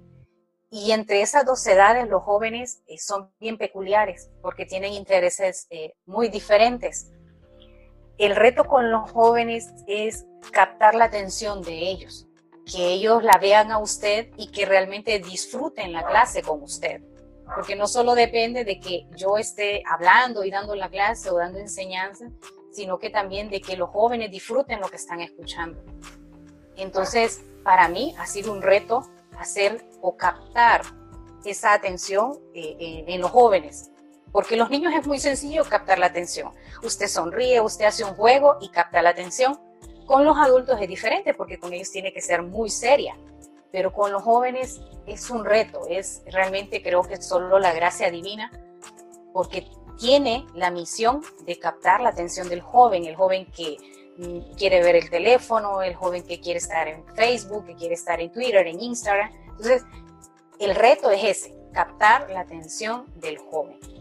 Y 0.69 0.91
entre 0.91 1.21
esas 1.21 1.45
dos 1.45 1.65
edades, 1.67 2.09
los 2.09 2.23
jóvenes 2.23 2.81
eh, 2.87 2.97
son 2.97 3.31
bien 3.39 3.57
peculiares 3.57 4.29
porque 4.41 4.65
tienen 4.65 4.93
intereses 4.93 5.67
eh, 5.69 5.93
muy 6.05 6.29
diferentes. 6.29 7.11
El 8.17 8.35
reto 8.35 8.63
con 8.63 8.91
los 8.91 9.11
jóvenes 9.11 9.73
es 9.85 10.25
captar 10.51 10.95
la 10.95 11.05
atención 11.05 11.61
de 11.61 11.89
ellos, 11.89 12.27
que 12.65 12.87
ellos 12.87 13.23
la 13.23 13.37
vean 13.37 13.71
a 13.71 13.77
usted 13.77 14.29
y 14.37 14.47
que 14.47 14.65
realmente 14.65 15.19
disfruten 15.19 15.93
la 15.93 16.03
clase 16.03 16.41
con 16.41 16.63
usted. 16.63 17.01
Porque 17.55 17.75
no 17.75 17.87
solo 17.87 18.15
depende 18.15 18.65
de 18.65 18.79
que 18.79 19.05
yo 19.15 19.37
esté 19.37 19.83
hablando 19.87 20.43
y 20.43 20.49
dando 20.49 20.75
la 20.75 20.89
clase 20.89 21.29
o 21.29 21.37
dando 21.37 21.59
enseñanza, 21.59 22.25
sino 22.71 22.97
que 22.97 23.11
también 23.11 23.49
de 23.49 23.61
que 23.61 23.77
los 23.77 23.89
jóvenes 23.89 24.31
disfruten 24.31 24.81
lo 24.81 24.87
que 24.87 24.97
están 24.97 25.21
escuchando. 25.21 25.79
Entonces, 26.75 27.43
para 27.63 27.87
mí 27.87 28.15
ha 28.17 28.25
sido 28.25 28.51
un 28.51 28.63
reto 28.63 29.07
hacer 29.37 29.85
o 30.01 30.17
captar 30.17 30.81
esa 31.45 31.73
atención 31.73 32.39
eh, 32.53 33.05
en 33.07 33.21
los 33.21 33.31
jóvenes, 33.31 33.91
porque 34.37 34.55
los 34.55 34.69
niños 34.69 34.93
es 34.93 35.07
muy 35.07 35.17
sencillo 35.17 35.65
captar 35.65 35.97
la 35.97 36.05
atención. 36.05 36.51
Usted 36.83 37.07
sonríe, 37.07 37.59
usted 37.59 37.85
hace 37.85 38.03
un 38.03 38.13
juego 38.13 38.57
y 38.61 38.69
capta 38.69 39.01
la 39.01 39.09
atención. 39.09 39.59
Con 40.05 40.25
los 40.25 40.37
adultos 40.37 40.79
es 40.79 40.87
diferente 40.87 41.33
porque 41.33 41.57
con 41.57 41.73
ellos 41.73 41.89
tiene 41.89 42.13
que 42.13 42.21
ser 42.21 42.43
muy 42.43 42.69
seria, 42.69 43.17
pero 43.71 43.91
con 43.91 44.11
los 44.11 44.21
jóvenes 44.21 44.79
es 45.07 45.31
un 45.31 45.43
reto, 45.43 45.87
es 45.89 46.21
realmente 46.27 46.83
creo 46.83 47.01
que 47.01 47.19
solo 47.19 47.57
la 47.57 47.73
gracia 47.73 48.11
divina, 48.11 48.51
porque 49.33 49.67
tiene 49.97 50.45
la 50.53 50.69
misión 50.69 51.23
de 51.47 51.57
captar 51.57 52.01
la 52.01 52.09
atención 52.09 52.47
del 52.47 52.61
joven, 52.61 53.05
el 53.05 53.15
joven 53.15 53.47
que 53.47 53.77
mm, 54.19 54.53
quiere 54.55 54.83
ver 54.83 54.97
el 54.97 55.09
teléfono, 55.09 55.81
el 55.81 55.95
joven 55.95 56.21
que 56.21 56.39
quiere 56.39 56.59
estar 56.59 56.87
en 56.87 57.03
Facebook, 57.15 57.65
que 57.65 57.75
quiere 57.75 57.95
estar 57.95 58.21
en 58.21 58.31
Twitter, 58.31 58.67
en 58.67 58.79
Instagram. 58.79 59.31
Entonces, 59.49 59.83
el 60.59 60.75
reto 60.75 61.09
es 61.09 61.23
ese, 61.23 61.55
captar 61.73 62.29
la 62.29 62.41
atención 62.41 63.07
del 63.15 63.39
joven. 63.39 63.96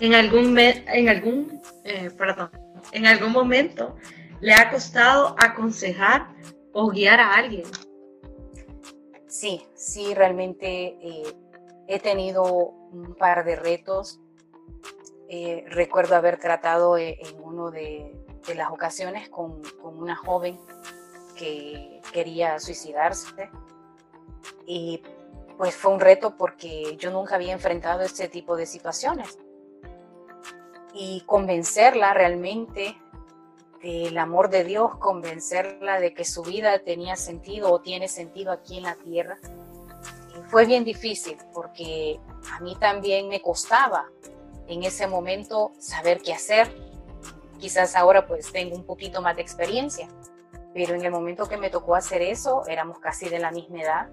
En 0.00 0.14
algún, 0.14 0.56
en 0.58 1.08
algún, 1.08 1.60
eh, 1.84 2.10
perdón, 2.16 2.50
en 2.92 3.06
algún 3.06 3.32
momento 3.32 3.96
le 4.40 4.54
ha 4.54 4.70
costado 4.70 5.34
aconsejar 5.38 6.28
o 6.72 6.88
guiar 6.88 7.18
a 7.18 7.34
alguien. 7.34 7.64
Sí, 9.26 9.66
sí, 9.74 10.14
realmente 10.14 10.96
eh, 11.02 11.34
he 11.88 11.98
tenido 11.98 12.44
un 12.44 13.16
par 13.18 13.44
de 13.44 13.56
retos. 13.56 14.20
Eh, 15.28 15.64
recuerdo 15.68 16.14
haber 16.14 16.38
tratado 16.38 16.96
en 16.96 17.16
una 17.42 17.70
de, 17.70 18.14
las 18.54 18.70
ocasiones 18.70 19.28
con, 19.28 19.60
una 19.82 20.14
joven 20.14 20.58
que 21.36 22.00
quería 22.12 22.60
suicidarse. 22.60 23.50
Y 24.64 25.02
pues 25.56 25.74
fue 25.74 25.92
un 25.92 25.98
reto 25.98 26.36
porque 26.36 26.96
yo 26.98 27.10
nunca 27.10 27.34
había 27.34 27.52
enfrentado 27.52 28.02
este 28.02 28.28
tipo 28.28 28.56
de 28.56 28.64
situaciones 28.64 29.38
y 30.98 31.20
convencerla 31.20 32.12
realmente 32.12 32.98
del 33.80 34.18
amor 34.18 34.50
de 34.50 34.64
Dios, 34.64 34.96
convencerla 34.96 36.00
de 36.00 36.12
que 36.12 36.24
su 36.24 36.42
vida 36.42 36.80
tenía 36.80 37.14
sentido 37.14 37.72
o 37.72 37.80
tiene 37.80 38.08
sentido 38.08 38.50
aquí 38.50 38.78
en 38.78 38.82
la 38.82 38.96
tierra. 38.96 39.38
fue 40.50 40.66
bien 40.66 40.84
difícil 40.84 41.36
porque 41.54 42.18
a 42.52 42.60
mí 42.60 42.76
también 42.80 43.28
me 43.28 43.40
costaba 43.40 44.06
en 44.66 44.82
ese 44.82 45.06
momento 45.06 45.72
saber 45.78 46.20
qué 46.20 46.32
hacer. 46.32 46.68
Quizás 47.60 47.94
ahora 47.94 48.26
pues 48.26 48.50
tengo 48.50 48.74
un 48.74 48.84
poquito 48.84 49.22
más 49.22 49.36
de 49.36 49.42
experiencia, 49.42 50.08
pero 50.74 50.94
en 50.94 51.04
el 51.04 51.12
momento 51.12 51.48
que 51.48 51.56
me 51.56 51.70
tocó 51.70 51.94
hacer 51.94 52.22
eso 52.22 52.66
éramos 52.66 52.98
casi 52.98 53.28
de 53.28 53.38
la 53.38 53.52
misma 53.52 53.82
edad 53.82 54.08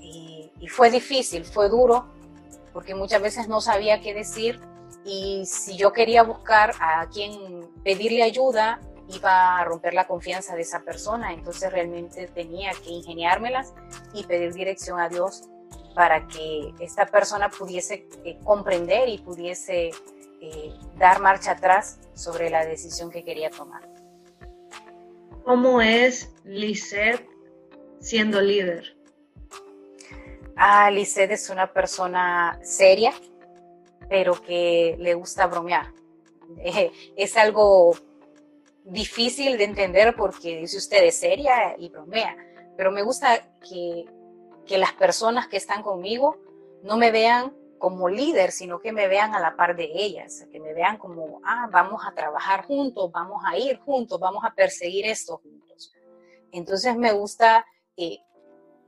y, 0.00 0.68
fue 0.68 0.90
difícil, 0.90 1.44
fue 1.44 1.68
duro, 1.68 2.06
porque 2.72 2.94
muchas 2.94 3.22
veces 3.22 3.46
no 3.46 3.60
sabía 3.60 4.00
qué 4.00 4.14
decir 4.14 4.60
y 5.06 5.46
si 5.46 5.76
yo 5.76 5.92
quería 5.92 6.24
buscar 6.24 6.74
a 6.80 7.08
quien 7.08 7.70
pedirle 7.84 8.24
ayuda, 8.24 8.80
iba 9.08 9.58
a 9.58 9.64
romper 9.64 9.94
la 9.94 10.08
confianza 10.08 10.56
de 10.56 10.62
esa 10.62 10.80
persona, 10.80 11.32
entonces 11.32 11.70
realmente 11.72 12.26
tenía 12.26 12.72
que 12.82 12.90
ingeniármelas 12.90 13.72
y 14.12 14.24
pedir 14.24 14.52
dirección 14.52 14.98
a 14.98 15.08
Dios 15.08 15.44
para 15.94 16.26
que 16.26 16.74
esta 16.80 17.06
persona 17.06 17.48
pudiese 17.48 18.08
eh, 18.24 18.38
comprender 18.42 19.08
y 19.08 19.18
pudiese 19.18 19.92
eh, 20.40 20.74
dar 20.98 21.20
marcha 21.20 21.52
atrás 21.52 22.00
sobre 22.14 22.50
la 22.50 22.66
decisión 22.66 23.10
que 23.10 23.24
quería 23.24 23.50
tomar. 23.50 23.88
¿Cómo 25.44 25.80
es 25.80 26.34
Lisette 26.44 27.24
siendo 28.00 28.40
líder? 28.40 28.96
Ah, 30.56 30.90
Lisette 30.90 31.30
es 31.32 31.48
una 31.48 31.72
persona 31.72 32.58
seria, 32.62 33.12
pero 34.08 34.40
que 34.40 34.96
le 34.98 35.14
gusta 35.14 35.46
bromear. 35.46 35.92
es 37.16 37.36
algo 37.36 37.96
difícil 38.84 39.58
de 39.58 39.64
entender 39.64 40.14
porque 40.16 40.58
dice 40.58 40.76
usted 40.76 41.04
es 41.04 41.18
seria 41.18 41.74
y 41.76 41.88
bromea, 41.88 42.36
pero 42.76 42.90
me 42.92 43.02
gusta 43.02 43.56
que 43.68 44.06
que 44.66 44.78
las 44.78 44.92
personas 44.92 45.46
que 45.46 45.56
están 45.56 45.82
conmigo 45.82 46.36
no 46.82 46.96
me 46.96 47.10
vean 47.10 47.56
como 47.78 48.08
líder, 48.08 48.52
sino 48.52 48.80
que 48.80 48.92
me 48.92 49.06
vean 49.06 49.34
a 49.34 49.40
la 49.40 49.54
par 49.56 49.76
de 49.76 49.90
ellas, 49.94 50.46
que 50.50 50.60
me 50.60 50.74
vean 50.74 50.98
como, 50.98 51.40
ah, 51.44 51.68
vamos 51.70 52.02
a 52.04 52.14
trabajar 52.14 52.64
juntos, 52.64 53.10
vamos 53.12 53.42
a 53.46 53.56
ir 53.56 53.78
juntos, 53.80 54.18
vamos 54.18 54.44
a 54.44 54.54
perseguir 54.54 55.06
esto 55.06 55.38
juntos. 55.38 55.92
Entonces 56.52 56.96
me 56.96 57.12
gusta, 57.12 57.64
eh, 57.96 58.18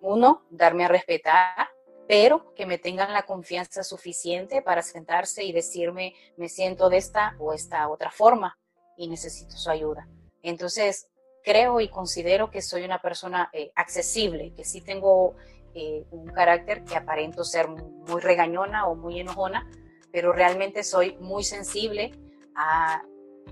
uno, 0.00 0.42
darme 0.50 0.84
a 0.84 0.88
respetar, 0.88 1.68
pero 2.08 2.54
que 2.54 2.64
me 2.64 2.78
tengan 2.78 3.12
la 3.12 3.26
confianza 3.26 3.84
suficiente 3.84 4.62
para 4.62 4.82
sentarse 4.82 5.44
y 5.44 5.52
decirme, 5.52 6.14
me 6.38 6.48
siento 6.48 6.88
de 6.88 6.96
esta 6.96 7.36
o 7.38 7.52
esta 7.52 7.86
otra 7.88 8.10
forma 8.10 8.58
y 8.96 9.08
necesito 9.08 9.56
su 9.58 9.68
ayuda. 9.68 10.08
Entonces, 10.42 11.08
creo 11.44 11.80
y 11.80 11.88
considero 11.88 12.50
que 12.50 12.62
soy 12.62 12.84
una 12.84 13.02
persona 13.02 13.50
eh, 13.52 13.70
accesible, 13.74 14.54
que 14.54 14.64
sí 14.64 14.80
tengo 14.80 15.36
eh, 15.74 16.06
un 16.10 16.28
carácter 16.28 16.82
que 16.82 16.96
aparento 16.96 17.44
ser 17.44 17.68
muy 17.68 18.22
regañona 18.22 18.86
o 18.86 18.94
muy 18.94 19.20
enojona, 19.20 19.70
pero 20.10 20.32
realmente 20.32 20.84
soy 20.84 21.14
muy 21.18 21.44
sensible 21.44 22.12
a, 22.56 23.02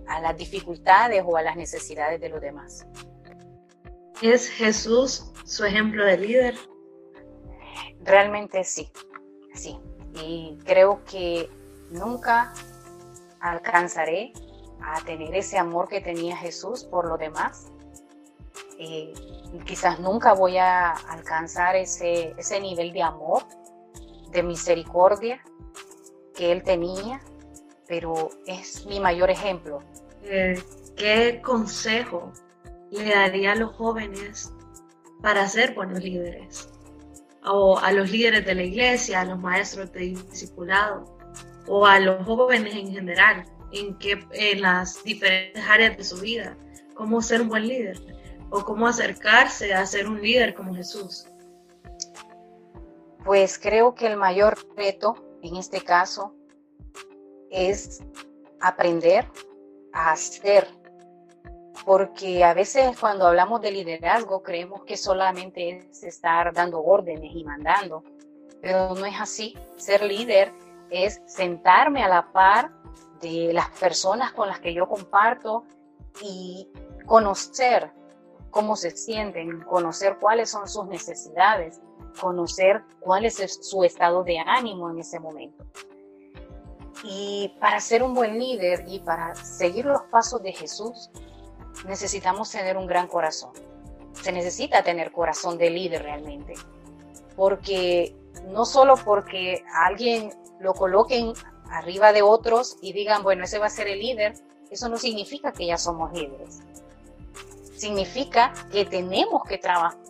a 0.06 0.20
las 0.20 0.34
dificultades 0.34 1.22
o 1.26 1.36
a 1.36 1.42
las 1.42 1.56
necesidades 1.56 2.22
de 2.22 2.30
los 2.30 2.40
demás. 2.40 2.86
¿Es 4.22 4.48
Jesús 4.48 5.30
su 5.44 5.66
ejemplo 5.66 6.06
de 6.06 6.16
líder? 6.16 6.54
Realmente 8.06 8.62
sí, 8.64 8.90
sí. 9.54 9.78
Y 10.14 10.58
creo 10.64 11.04
que 11.04 11.50
nunca 11.90 12.54
alcanzaré 13.40 14.32
a 14.80 15.00
tener 15.04 15.34
ese 15.34 15.58
amor 15.58 15.88
que 15.88 16.00
tenía 16.00 16.36
Jesús 16.36 16.84
por 16.84 17.08
los 17.08 17.18
demás. 17.18 17.72
Eh, 18.78 19.12
quizás 19.64 19.98
nunca 20.00 20.34
voy 20.34 20.56
a 20.58 20.90
alcanzar 20.90 21.76
ese, 21.76 22.34
ese 22.38 22.60
nivel 22.60 22.92
de 22.92 23.02
amor, 23.02 23.42
de 24.30 24.42
misericordia 24.42 25.42
que 26.34 26.52
él 26.52 26.62
tenía, 26.62 27.20
pero 27.88 28.30
es 28.46 28.86
mi 28.86 29.00
mayor 29.00 29.30
ejemplo. 29.30 29.82
Eh, 30.22 30.62
¿Qué 30.96 31.40
consejo 31.44 32.32
le 32.90 33.14
daría 33.14 33.52
a 33.52 33.54
los 33.56 33.74
jóvenes 33.74 34.52
para 35.22 35.48
ser 35.48 35.74
buenos 35.74 36.02
líderes? 36.02 36.70
O 37.46 37.78
a 37.78 37.92
los 37.92 38.10
líderes 38.10 38.44
de 38.44 38.54
la 38.54 38.62
iglesia, 38.62 39.20
a 39.20 39.24
los 39.24 39.38
maestros 39.38 39.92
de 39.92 40.00
discipulado, 40.00 41.16
o 41.66 41.86
a 41.86 41.98
los 42.00 42.24
jóvenes 42.24 42.74
en 42.74 42.92
general, 42.92 43.44
en, 43.72 43.96
que, 43.98 44.18
en 44.32 44.62
las 44.62 45.02
diferentes 45.04 45.62
áreas 45.64 45.96
de 45.96 46.04
su 46.04 46.20
vida, 46.20 46.56
cómo 46.94 47.20
ser 47.22 47.42
un 47.42 47.48
buen 47.48 47.66
líder 47.66 48.00
o 48.50 48.64
cómo 48.64 48.86
acercarse 48.86 49.74
a 49.74 49.84
ser 49.86 50.08
un 50.08 50.20
líder 50.20 50.54
como 50.54 50.74
Jesús? 50.74 51.26
Pues 53.24 53.58
creo 53.58 53.94
que 53.94 54.06
el 54.06 54.16
mayor 54.16 54.56
reto 54.76 55.16
en 55.42 55.56
este 55.56 55.80
caso 55.80 56.34
es 57.50 58.00
aprender 58.60 59.26
a 59.92 60.12
hacer 60.12 60.68
porque 61.84 62.44
a 62.44 62.54
veces 62.54 62.98
cuando 62.98 63.26
hablamos 63.26 63.60
de 63.60 63.70
liderazgo 63.70 64.42
creemos 64.42 64.84
que 64.84 64.96
solamente 64.96 65.70
es 65.70 66.02
estar 66.02 66.52
dando 66.52 66.82
órdenes 66.82 67.32
y 67.34 67.44
mandando, 67.44 68.02
pero 68.60 68.94
no 68.94 69.04
es 69.04 69.20
así. 69.20 69.54
Ser 69.76 70.02
líder 70.02 70.52
es 70.90 71.20
sentarme 71.26 72.02
a 72.02 72.08
la 72.08 72.32
par 72.32 72.70
de 73.20 73.52
las 73.52 73.70
personas 73.70 74.32
con 74.32 74.48
las 74.48 74.60
que 74.60 74.74
yo 74.74 74.88
comparto 74.88 75.64
y 76.22 76.68
conocer 77.06 77.90
cómo 78.50 78.76
se 78.76 78.90
sienten, 78.90 79.60
conocer 79.62 80.18
cuáles 80.18 80.50
son 80.50 80.68
sus 80.68 80.86
necesidades, 80.86 81.80
conocer 82.20 82.82
cuál 83.00 83.24
es 83.24 83.36
su 83.60 83.84
estado 83.84 84.24
de 84.24 84.38
ánimo 84.38 84.90
en 84.90 84.98
ese 84.98 85.20
momento. 85.20 85.64
Y 87.04 87.54
para 87.60 87.78
ser 87.80 88.02
un 88.02 88.14
buen 88.14 88.38
líder 88.38 88.84
y 88.88 89.00
para 89.00 89.34
seguir 89.34 89.84
los 89.84 90.02
pasos 90.04 90.42
de 90.42 90.52
Jesús, 90.52 91.10
necesitamos 91.86 92.50
tener 92.50 92.76
un 92.76 92.86
gran 92.86 93.06
corazón. 93.06 93.50
Se 94.12 94.32
necesita 94.32 94.82
tener 94.82 95.12
corazón 95.12 95.58
de 95.58 95.70
líder 95.70 96.02
realmente. 96.02 96.54
Porque 97.36 98.14
no 98.48 98.64
solo 98.64 98.96
porque 98.96 99.64
alguien 99.74 100.32
lo 100.60 100.74
coloquen 100.74 101.32
arriba 101.70 102.12
de 102.12 102.22
otros 102.22 102.76
y 102.80 102.92
digan, 102.92 103.22
bueno, 103.22 103.44
ese 103.44 103.58
va 103.58 103.66
a 103.66 103.70
ser 103.70 103.88
el 103.88 104.00
líder, 104.00 104.34
eso 104.70 104.88
no 104.88 104.96
significa 104.96 105.52
que 105.52 105.66
ya 105.66 105.78
somos 105.78 106.12
líderes. 106.12 106.60
Significa 107.76 108.52
que 108.70 108.84
tenemos 108.84 109.42
que 109.44 109.58
trabajar 109.58 110.05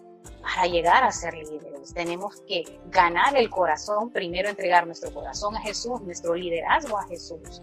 para 0.46 0.68
llegar 0.68 1.02
a 1.02 1.10
ser 1.10 1.34
líderes. 1.34 1.92
Tenemos 1.92 2.40
que 2.42 2.80
ganar 2.86 3.36
el 3.36 3.50
corazón, 3.50 4.10
primero 4.10 4.48
entregar 4.48 4.86
nuestro 4.86 5.12
corazón 5.12 5.56
a 5.56 5.60
Jesús, 5.60 6.00
nuestro 6.02 6.36
liderazgo 6.36 6.96
a 6.98 7.06
Jesús 7.08 7.62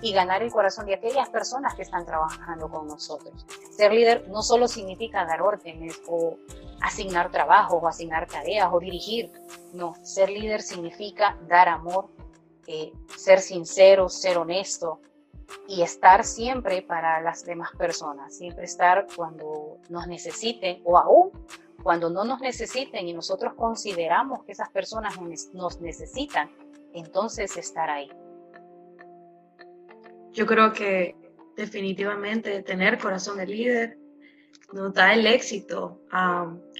y 0.00 0.12
ganar 0.12 0.40
el 0.40 0.52
corazón 0.52 0.86
de 0.86 0.94
aquellas 0.94 1.28
personas 1.28 1.74
que 1.74 1.82
están 1.82 2.06
trabajando 2.06 2.70
con 2.70 2.86
nosotros. 2.86 3.44
Ser 3.76 3.92
líder 3.92 4.28
no 4.28 4.42
solo 4.42 4.68
significa 4.68 5.24
dar 5.24 5.42
órdenes 5.42 6.00
o 6.06 6.36
asignar 6.80 7.32
trabajo 7.32 7.78
o 7.78 7.88
asignar 7.88 8.28
tareas 8.28 8.68
o 8.72 8.78
dirigir. 8.78 9.32
No, 9.72 9.94
ser 10.04 10.30
líder 10.30 10.62
significa 10.62 11.36
dar 11.48 11.68
amor, 11.68 12.10
eh, 12.68 12.92
ser 13.16 13.40
sincero, 13.40 14.08
ser 14.08 14.38
honesto 14.38 15.00
y 15.66 15.82
estar 15.82 16.24
siempre 16.24 16.82
para 16.82 17.20
las 17.20 17.44
demás 17.44 17.70
personas, 17.76 18.36
siempre 18.36 18.66
estar 18.66 19.08
cuando 19.16 19.78
nos 19.88 20.06
necesiten 20.06 20.80
o 20.84 20.96
aún 20.96 21.32
cuando 21.82 22.10
no 22.10 22.24
nos 22.24 22.40
necesiten 22.40 23.08
y 23.08 23.12
nosotros 23.12 23.54
consideramos 23.54 24.44
que 24.44 24.52
esas 24.52 24.70
personas 24.70 25.14
nos 25.52 25.80
necesitan, 25.80 26.50
entonces 26.92 27.56
estar 27.56 27.88
ahí. 27.88 28.10
Yo 30.32 30.46
creo 30.46 30.72
que 30.72 31.16
definitivamente 31.56 32.62
tener 32.62 32.98
corazón 32.98 33.38
de 33.38 33.46
líder 33.46 33.98
nos 34.72 34.94
da 34.94 35.12
el 35.12 35.26
éxito 35.26 36.00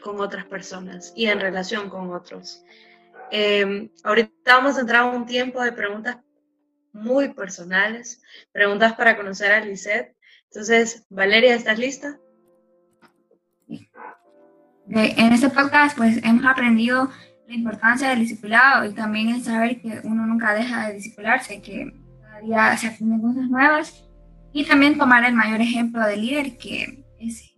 con 0.02 0.20
otras 0.20 0.46
personas 0.46 1.12
y 1.16 1.26
en 1.26 1.40
relación 1.40 1.90
con 1.90 2.12
otros. 2.12 2.64
Em, 3.30 3.90
ahorita 4.02 4.56
vamos 4.56 4.76
a 4.76 4.80
entrar 4.80 5.02
a 5.02 5.06
un 5.06 5.26
tiempo 5.26 5.62
de 5.62 5.72
preguntas 5.72 6.18
muy 6.92 7.32
personales, 7.32 8.22
preguntas 8.52 8.94
para 8.94 9.16
conocer 9.16 9.52
a 9.52 9.60
Lisette. 9.60 10.16
Entonces, 10.46 11.04
Valeria, 11.08 11.54
¿estás 11.54 11.78
lista? 11.78 12.18
En 14.90 15.32
este 15.32 15.48
podcast, 15.50 15.96
pues 15.96 16.20
hemos 16.24 16.44
aprendido 16.44 17.10
la 17.46 17.54
importancia 17.54 18.08
del 18.10 18.20
discipulado 18.20 18.84
y 18.84 18.92
también 18.92 19.28
el 19.28 19.42
saber 19.42 19.80
que 19.80 20.00
uno 20.04 20.26
nunca 20.26 20.54
deja 20.54 20.88
de 20.88 20.94
discipularse, 20.94 21.60
que 21.62 21.92
cada 22.22 22.40
día 22.40 22.76
se 22.76 22.88
aprenden 22.88 23.20
cosas 23.20 23.48
nuevas 23.48 24.04
y 24.52 24.64
también 24.64 24.98
tomar 24.98 25.24
el 25.24 25.34
mayor 25.34 25.60
ejemplo 25.60 26.04
de 26.04 26.16
líder 26.16 26.56
que 26.56 27.04
es 27.18 27.50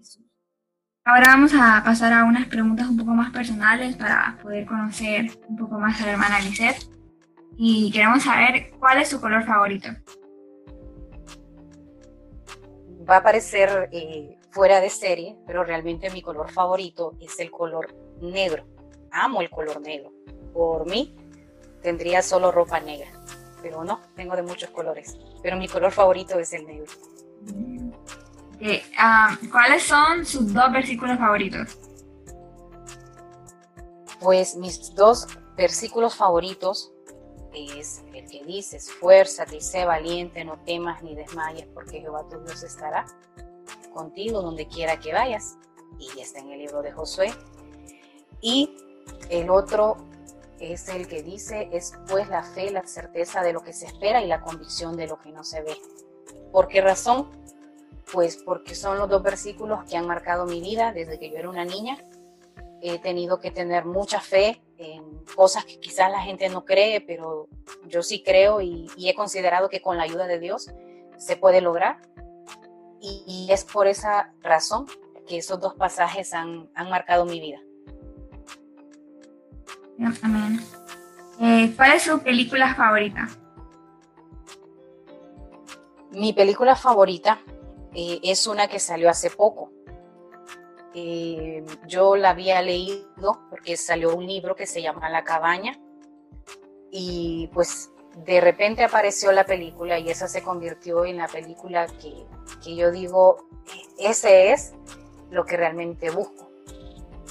Ahora 1.04 1.32
vamos 1.32 1.52
a 1.52 1.82
pasar 1.84 2.12
a 2.12 2.22
unas 2.22 2.46
preguntas 2.46 2.86
un 2.86 2.96
poco 2.96 3.10
más 3.10 3.32
personales 3.32 3.96
para 3.96 4.38
poder 4.40 4.64
conocer 4.66 5.32
un 5.48 5.56
poco 5.56 5.76
más 5.76 6.00
a 6.00 6.06
la 6.06 6.12
hermana 6.12 6.38
Lisette. 6.38 6.88
Y 7.56 7.90
queremos 7.90 8.22
saber 8.22 8.70
cuál 8.78 8.98
es 8.98 9.08
su 9.08 9.20
color 9.20 9.44
favorito. 9.44 9.88
Va 13.08 13.16
a 13.16 13.22
parecer 13.24 13.88
eh, 13.90 14.38
fuera 14.52 14.80
de 14.80 14.90
serie, 14.90 15.36
pero 15.46 15.64
realmente 15.64 16.10
mi 16.10 16.22
color 16.22 16.50
favorito 16.50 17.14
es 17.20 17.40
el 17.40 17.50
color 17.50 17.94
negro. 18.20 18.64
Amo 19.10 19.40
el 19.40 19.50
color 19.50 19.80
negro. 19.80 20.12
Por 20.52 20.86
mí 20.86 21.16
tendría 21.82 22.22
solo 22.22 22.52
ropa 22.52 22.78
negra, 22.78 23.10
pero 23.62 23.82
no, 23.82 24.00
tengo 24.14 24.36
de 24.36 24.42
muchos 24.42 24.70
colores. 24.70 25.18
Pero 25.42 25.56
mi 25.56 25.66
color 25.68 25.90
favorito 25.90 26.38
es 26.38 26.52
el 26.52 26.66
negro. 26.66 26.92
Ah, 28.96 29.36
¿Cuáles 29.50 29.82
son 29.82 30.24
sus 30.24 30.52
dos 30.52 30.70
versículos 30.70 31.18
favoritos? 31.18 31.78
Pues 34.20 34.54
mis 34.54 34.94
dos 34.94 35.26
versículos 35.56 36.14
favoritos 36.14 36.92
es 37.52 38.04
el 38.14 38.30
que 38.30 38.44
dice, 38.44 38.76
esfuérzate 38.76 39.56
y 39.56 39.60
sé 39.60 39.84
valiente, 39.84 40.44
no 40.44 40.58
temas 40.64 41.02
ni 41.02 41.16
desmayes, 41.16 41.66
porque 41.74 42.00
Jehová 42.00 42.24
tu 42.30 42.38
Dios 42.44 42.62
estará 42.62 43.04
contigo 43.92 44.42
donde 44.42 44.66
quiera 44.66 44.98
que 44.98 45.12
vayas. 45.12 45.58
Y 45.98 46.20
está 46.20 46.40
en 46.40 46.50
el 46.50 46.60
libro 46.60 46.82
de 46.82 46.92
Josué. 46.92 47.32
Y 48.40 48.74
el 49.30 49.50
otro 49.50 49.96
es 50.58 50.88
el 50.88 51.08
que 51.08 51.22
dice, 51.22 51.68
es 51.72 51.92
pues 52.08 52.28
la 52.28 52.42
fe, 52.42 52.70
la 52.70 52.86
certeza 52.86 53.42
de 53.42 53.52
lo 53.52 53.62
que 53.62 53.72
se 53.72 53.86
espera 53.86 54.22
y 54.22 54.26
la 54.26 54.40
convicción 54.40 54.96
de 54.96 55.08
lo 55.08 55.18
que 55.18 55.32
no 55.32 55.44
se 55.44 55.62
ve. 55.62 55.76
¿Por 56.52 56.68
qué 56.68 56.80
razón? 56.80 57.28
Pues 58.12 58.36
porque 58.36 58.74
son 58.74 58.98
los 58.98 59.08
dos 59.08 59.22
versículos 59.22 59.84
que 59.84 59.96
han 59.96 60.06
marcado 60.06 60.46
mi 60.46 60.60
vida 60.60 60.92
desde 60.92 61.18
que 61.18 61.30
yo 61.30 61.36
era 61.36 61.50
una 61.50 61.64
niña. 61.64 61.98
He 62.80 62.98
tenido 62.98 63.40
que 63.40 63.50
tener 63.50 63.84
mucha 63.84 64.20
fe 64.20 64.60
en 64.78 65.24
cosas 65.34 65.64
que 65.64 65.80
quizás 65.80 66.10
la 66.10 66.20
gente 66.20 66.48
no 66.48 66.64
cree, 66.64 67.00
pero 67.00 67.48
yo 67.86 68.02
sí 68.02 68.22
creo 68.22 68.60
y, 68.60 68.88
he 68.98 69.14
considerado 69.14 69.68
que 69.68 69.80
con 69.80 69.96
la 69.96 70.04
ayuda 70.04 70.26
de 70.26 70.38
Dios 70.38 70.70
se 71.16 71.36
puede 71.36 71.60
lograr. 71.60 72.00
Y, 73.04 73.48
es 73.50 73.64
por 73.64 73.88
esa 73.88 74.32
razón 74.42 74.86
que 75.26 75.38
esos 75.38 75.58
dos 75.60 75.74
pasajes 75.74 76.32
han, 76.32 76.70
marcado 76.88 77.24
mi 77.24 77.40
vida. 77.40 77.58
Amén. 80.22 80.60
Eh, 81.40 81.72
¿Cuál 81.76 81.92
es 81.92 82.02
su 82.04 82.20
película 82.20 82.74
favorita? 82.76 83.28
Mi 86.12 86.32
película 86.32 86.76
favorita 86.76 87.40
eh, 87.92 88.20
es 88.22 88.46
una 88.46 88.68
que 88.68 88.78
salió 88.78 89.10
hace 89.10 89.30
poco. 89.30 89.72
Eh, 90.94 91.64
yo 91.88 92.16
la 92.16 92.30
había 92.30 92.60
leído 92.62 93.40
porque 93.50 93.76
salió 93.76 94.14
un 94.14 94.26
libro 94.26 94.54
que 94.54 94.66
se 94.66 94.82
llama 94.82 95.08
La 95.08 95.24
cabaña 95.24 95.80
y 96.90 97.48
pues 97.54 97.90
de 98.16 98.40
repente 98.40 98.84
apareció 98.84 99.32
la 99.32 99.44
película 99.44 99.98
y 99.98 100.10
esa 100.10 100.28
se 100.28 100.42
convirtió 100.42 101.04
en 101.04 101.16
la 101.18 101.28
película 101.28 101.86
que, 101.86 102.26
que 102.62 102.76
yo 102.76 102.90
digo, 102.90 103.48
ese 103.98 104.52
es 104.52 104.74
lo 105.30 105.44
que 105.44 105.56
realmente 105.56 106.10
busco. 106.10 106.50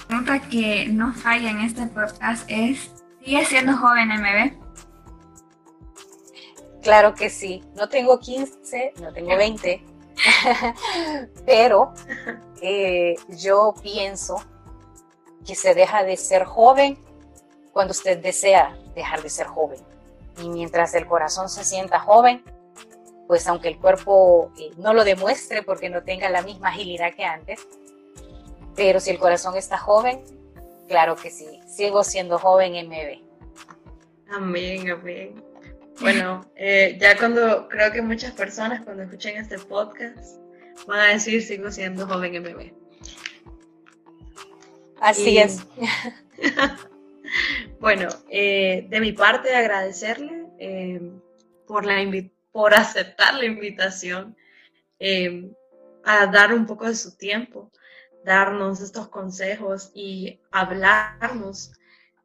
Nota 0.10 0.40
que 0.50 0.88
no 0.88 1.14
falla 1.14 1.52
en 1.52 1.62
este 1.62 1.88
podcast 1.88 2.44
es, 2.48 2.92
¿sigue 3.24 3.46
siendo 3.46 3.78
joven 3.78 4.10
MB? 4.10 4.62
Claro 6.82 7.14
que 7.14 7.30
sí, 7.30 7.64
no 7.76 7.88
tengo 7.88 8.20
15, 8.20 8.94
no 9.02 9.14
tengo 9.14 9.38
20, 9.38 9.86
Pero 11.46 11.94
eh, 12.62 13.16
yo 13.30 13.74
pienso 13.82 14.44
que 15.46 15.56
se 15.56 15.74
deja 15.74 16.04
de 16.04 16.18
ser 16.18 16.46
joven 16.46 16.98
cuando 17.72 17.92
usted 17.92 18.22
desea 18.22 18.78
dejar 18.96 19.22
de 19.22 19.30
ser 19.30 19.48
joven. 19.48 19.80
Y 20.42 20.50
mientras 20.50 20.94
el 20.96 21.06
corazón 21.06 21.50
se 21.50 21.64
sienta 21.64 22.00
joven, 22.00 22.44
pues 23.28 23.48
aunque 23.48 23.70
el 23.70 23.78
cuerpo 23.80 24.52
eh, 24.58 24.72
no 24.78 24.94
lo 24.94 25.04
demuestre 25.04 25.64
porque 25.64 25.90
no 25.90 26.04
tenga 26.04 26.30
la 26.30 26.42
misma 26.42 26.70
agilidad 26.70 27.14
que 27.16 27.24
antes, 27.24 27.66
pero 28.76 29.00
si 29.00 29.12
el 29.12 29.20
corazón 29.20 29.56
está 29.56 29.78
joven, 29.78 30.22
claro 30.88 31.16
que 31.16 31.30
sí, 31.30 31.62
sigo 31.68 32.04
siendo 32.04 32.38
joven 32.38 32.74
MB. 32.88 34.34
Amén, 34.34 34.90
amén. 34.90 35.44
Bueno, 36.00 36.46
eh, 36.56 36.98
ya 37.00 37.18
cuando 37.18 37.68
creo 37.70 37.92
que 37.92 38.02
muchas 38.02 38.32
personas 38.32 38.82
cuando 38.84 39.04
escuchen 39.04 39.38
este 39.38 39.60
podcast 39.60 40.38
van 40.88 41.00
a 41.00 41.14
decir 41.14 41.44
sigo 41.44 41.72
siendo 41.72 42.08
joven 42.08 42.42
MB. 42.42 42.74
Así 45.00 45.38
es. 45.38 45.66
bueno, 47.80 48.10
eh, 48.30 48.86
de 48.90 49.00
mi 49.00 49.14
parte 49.14 49.56
agradecerle 49.56 50.46
eh, 50.60 51.02
por, 51.68 51.86
la 51.86 51.96
por 52.52 52.74
aceptar 52.74 53.36
la 53.36 53.46
invitación 53.46 54.36
a 56.04 56.28
dar 56.28 56.54
un 56.54 56.66
poco 56.66 56.86
de 56.86 56.96
su 56.96 57.18
tiempo, 57.18 57.72
darnos 58.24 58.82
estos 58.82 59.08
consejos 59.10 59.92
y 59.94 60.40
hablarnos 60.52 61.72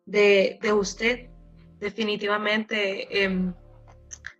de, 0.05 0.59
de 0.61 0.73
usted. 0.73 1.31
Definitivamente 1.79 3.23
em, 3.23 3.55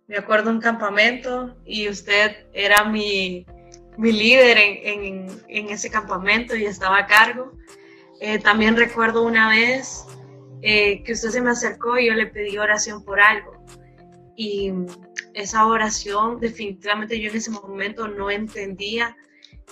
me 0.07 0.17
acuerdo 0.17 0.49
un 0.49 0.59
campamento 0.59 1.55
y 1.65 1.89
usted 1.89 2.47
era 2.53 2.85
mi, 2.85 3.45
mi 3.97 4.11
líder 4.11 4.57
en, 4.57 5.69
ese 5.69 5.89
campamento 5.89 6.55
y 6.55 6.65
estaba 6.65 6.99
a 6.99 7.07
cargo. 7.07 7.51
Eh, 8.19 8.39
también 8.39 8.75
recuerdo 8.75 9.23
una 9.23 9.49
vez 9.49 10.05
eh, 10.69 11.01
que 11.01 11.13
usted 11.13 11.29
se 11.29 11.39
me 11.39 11.51
acercó 11.51 11.97
y 11.97 12.07
yo 12.07 12.13
le 12.13 12.27
pedí 12.27 12.57
oración 12.57 13.01
por 13.01 13.21
algo. 13.21 13.53
Y 14.35 14.73
esa 15.33 15.65
oración, 15.65 16.41
definitivamente 16.41 17.17
yo 17.21 17.29
en 17.29 17.37
ese 17.37 17.51
momento 17.51 18.09
no 18.09 18.29
entendía 18.29 19.15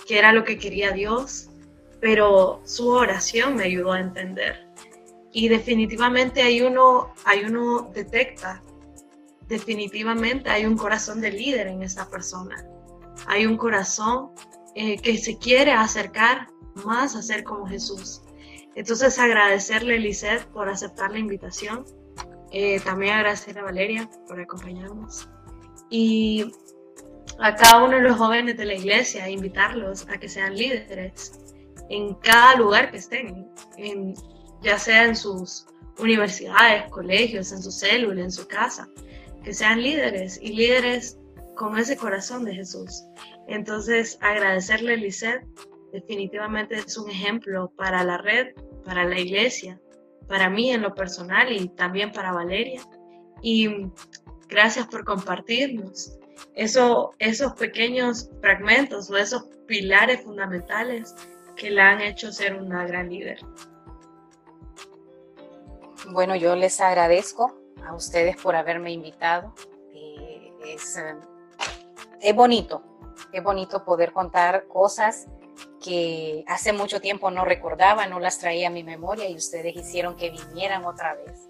qué 0.08 0.18
era 0.18 0.32
lo 0.32 0.42
que 0.42 0.58
quería 0.58 0.92
Dios, 0.92 1.50
pero 2.00 2.62
su 2.64 2.88
oración 2.88 3.56
me 3.56 3.64
ayudó 3.64 3.92
a 3.92 4.00
entender. 4.00 4.66
Y 5.32 5.48
definitivamente 5.48 6.40
hay 6.40 6.62
uno, 6.62 7.12
hay 7.26 7.44
uno 7.44 7.90
detecta, 7.94 8.62
definitivamente 9.48 10.48
hay 10.48 10.64
un 10.64 10.78
corazón 10.78 11.20
de 11.20 11.30
líder 11.30 11.66
en 11.66 11.82
esa 11.82 12.08
persona. 12.08 12.66
Hay 13.26 13.44
un 13.44 13.58
corazón 13.58 14.30
eh, 14.74 14.96
que 14.96 15.18
se 15.18 15.36
quiere 15.36 15.72
acercar 15.72 16.48
más 16.86 17.14
a 17.16 17.20
ser 17.20 17.44
como 17.44 17.66
Jesús. 17.66 18.22
Entonces 18.76 19.18
agradecerle 19.18 19.96
a 19.96 19.98
Lisette 19.98 20.44
por 20.52 20.68
aceptar 20.68 21.10
la 21.10 21.18
invitación. 21.18 21.84
Eh, 22.52 22.78
también 22.80 23.14
agradecer 23.14 23.58
a 23.58 23.62
Valeria 23.62 24.08
por 24.28 24.38
acompañarnos. 24.38 25.28
Y 25.90 26.52
a 27.38 27.54
cada 27.56 27.84
uno 27.84 27.96
de 27.96 28.02
los 28.02 28.16
jóvenes 28.16 28.56
de 28.56 28.66
la 28.66 28.74
iglesia, 28.74 29.28
invitarlos 29.28 30.06
a 30.08 30.18
que 30.18 30.28
sean 30.28 30.54
líderes 30.54 31.32
en 31.88 32.14
cada 32.16 32.56
lugar 32.56 32.90
que 32.90 32.98
estén, 32.98 33.50
en, 33.78 34.14
ya 34.62 34.78
sea 34.78 35.04
en 35.04 35.16
sus 35.16 35.66
universidades, 35.98 36.90
colegios, 36.90 37.52
en 37.52 37.62
su 37.62 37.70
célula, 37.70 38.22
en 38.22 38.32
su 38.32 38.46
casa, 38.46 38.88
que 39.42 39.54
sean 39.54 39.82
líderes 39.82 40.38
y 40.42 40.52
líderes 40.52 41.18
con 41.56 41.78
ese 41.78 41.96
corazón 41.96 42.44
de 42.44 42.54
Jesús. 42.54 43.04
Entonces, 43.48 44.18
agradecerle 44.20 44.96
Lisette 44.98 45.46
definitivamente 45.96 46.74
es 46.74 46.98
un 46.98 47.10
ejemplo 47.10 47.72
para 47.74 48.04
la 48.04 48.18
red, 48.18 48.54
para 48.84 49.04
la 49.04 49.18
iglesia, 49.18 49.80
para 50.28 50.50
mí 50.50 50.70
en 50.70 50.82
lo 50.82 50.94
personal 50.94 51.50
y 51.50 51.68
también 51.68 52.12
para 52.12 52.32
Valeria. 52.32 52.82
Y 53.40 53.90
gracias 54.46 54.86
por 54.88 55.04
compartirnos 55.04 56.18
eso, 56.54 57.14
esos 57.18 57.54
pequeños 57.54 58.28
fragmentos 58.42 59.10
o 59.10 59.16
esos 59.16 59.44
pilares 59.66 60.22
fundamentales 60.22 61.14
que 61.56 61.70
la 61.70 61.92
han 61.92 62.02
hecho 62.02 62.30
ser 62.30 62.54
una 62.54 62.86
gran 62.86 63.08
líder. 63.08 63.38
Bueno, 66.10 66.36
yo 66.36 66.54
les 66.56 66.78
agradezco 66.80 67.56
a 67.86 67.94
ustedes 67.94 68.36
por 68.36 68.54
haberme 68.54 68.92
invitado. 68.92 69.54
Eh, 69.94 70.52
es, 70.66 70.98
eh, 70.98 71.14
es 72.20 72.36
bonito, 72.36 72.82
es 73.32 73.42
bonito 73.42 73.82
poder 73.82 74.12
contar 74.12 74.66
cosas 74.68 75.26
que 75.86 76.44
hace 76.48 76.72
mucho 76.72 77.00
tiempo 77.00 77.30
no 77.30 77.44
recordaba, 77.44 78.06
no 78.06 78.18
las 78.18 78.38
traía 78.38 78.66
a 78.66 78.70
mi 78.70 78.82
memoria 78.82 79.28
y 79.28 79.36
ustedes 79.36 79.76
hicieron 79.76 80.16
que 80.16 80.30
vinieran 80.30 80.84
otra 80.84 81.14
vez. 81.14 81.48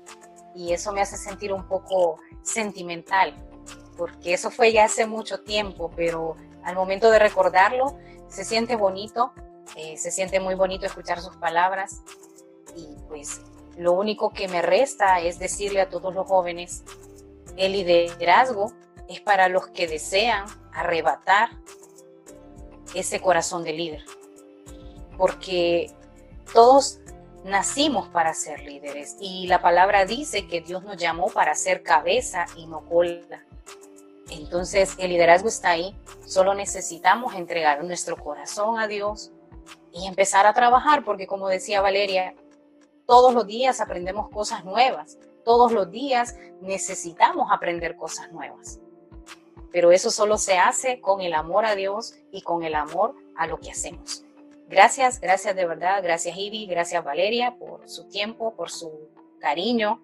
Y 0.54 0.72
eso 0.72 0.92
me 0.92 1.00
hace 1.00 1.16
sentir 1.16 1.52
un 1.52 1.66
poco 1.66 2.18
sentimental, 2.42 3.34
porque 3.96 4.34
eso 4.34 4.50
fue 4.50 4.72
ya 4.72 4.84
hace 4.84 5.06
mucho 5.06 5.40
tiempo, 5.40 5.90
pero 5.96 6.36
al 6.64 6.74
momento 6.74 7.10
de 7.10 7.18
recordarlo 7.18 7.96
se 8.28 8.44
siente 8.44 8.76
bonito, 8.76 9.32
eh, 9.76 9.96
se 9.96 10.10
siente 10.10 10.38
muy 10.38 10.54
bonito 10.54 10.84
escuchar 10.84 11.20
sus 11.20 11.36
palabras 11.36 12.02
y 12.76 12.94
pues 13.08 13.40
lo 13.78 13.92
único 13.92 14.30
que 14.30 14.48
me 14.48 14.60
resta 14.60 15.20
es 15.20 15.38
decirle 15.38 15.80
a 15.80 15.88
todos 15.88 16.14
los 16.14 16.26
jóvenes, 16.26 16.84
el 17.56 17.72
liderazgo 17.72 18.72
es 19.08 19.20
para 19.20 19.48
los 19.48 19.68
que 19.68 19.86
desean 19.86 20.44
arrebatar 20.72 21.50
ese 22.94 23.20
corazón 23.20 23.64
de 23.64 23.72
líder, 23.72 24.04
porque 25.16 25.90
todos 26.52 27.00
nacimos 27.44 28.08
para 28.08 28.34
ser 28.34 28.60
líderes 28.60 29.16
y 29.20 29.46
la 29.46 29.62
palabra 29.62 30.04
dice 30.04 30.48
que 30.48 30.60
Dios 30.60 30.82
nos 30.82 30.96
llamó 30.96 31.28
para 31.28 31.54
ser 31.54 31.82
cabeza 31.82 32.46
y 32.56 32.66
no 32.66 32.84
cola. 32.84 33.44
Entonces 34.30 34.94
el 34.98 35.10
liderazgo 35.10 35.48
está 35.48 35.70
ahí, 35.70 35.96
solo 36.26 36.54
necesitamos 36.54 37.34
entregar 37.34 37.82
nuestro 37.84 38.16
corazón 38.16 38.78
a 38.80 38.88
Dios 38.88 39.30
y 39.92 40.06
empezar 40.06 40.46
a 40.46 40.54
trabajar, 40.54 41.04
porque 41.04 41.28
como 41.28 41.48
decía 41.48 41.80
Valeria, 41.80 42.34
todos 43.06 43.32
los 43.32 43.46
días 43.46 43.80
aprendemos 43.80 44.28
cosas 44.30 44.64
nuevas, 44.64 45.16
todos 45.44 45.70
los 45.70 45.90
días 45.90 46.36
necesitamos 46.60 47.52
aprender 47.52 47.96
cosas 47.96 48.32
nuevas. 48.32 48.80
Pero 49.70 49.92
eso 49.92 50.10
solo 50.10 50.38
se 50.38 50.58
hace 50.58 51.00
con 51.00 51.20
el 51.20 51.34
amor 51.34 51.64
a 51.64 51.76
Dios 51.76 52.14
y 52.32 52.42
con 52.42 52.64
el 52.64 52.74
amor 52.74 53.14
a 53.36 53.46
lo 53.46 53.60
que 53.60 53.70
hacemos. 53.70 54.25
Gracias, 54.68 55.20
gracias 55.20 55.54
de 55.54 55.64
verdad, 55.64 56.02
gracias 56.02 56.36
Ivy, 56.36 56.66
gracias 56.66 57.04
Valeria 57.04 57.54
por 57.56 57.88
su 57.88 58.08
tiempo, 58.08 58.56
por 58.56 58.70
su 58.70 59.10
cariño 59.40 60.02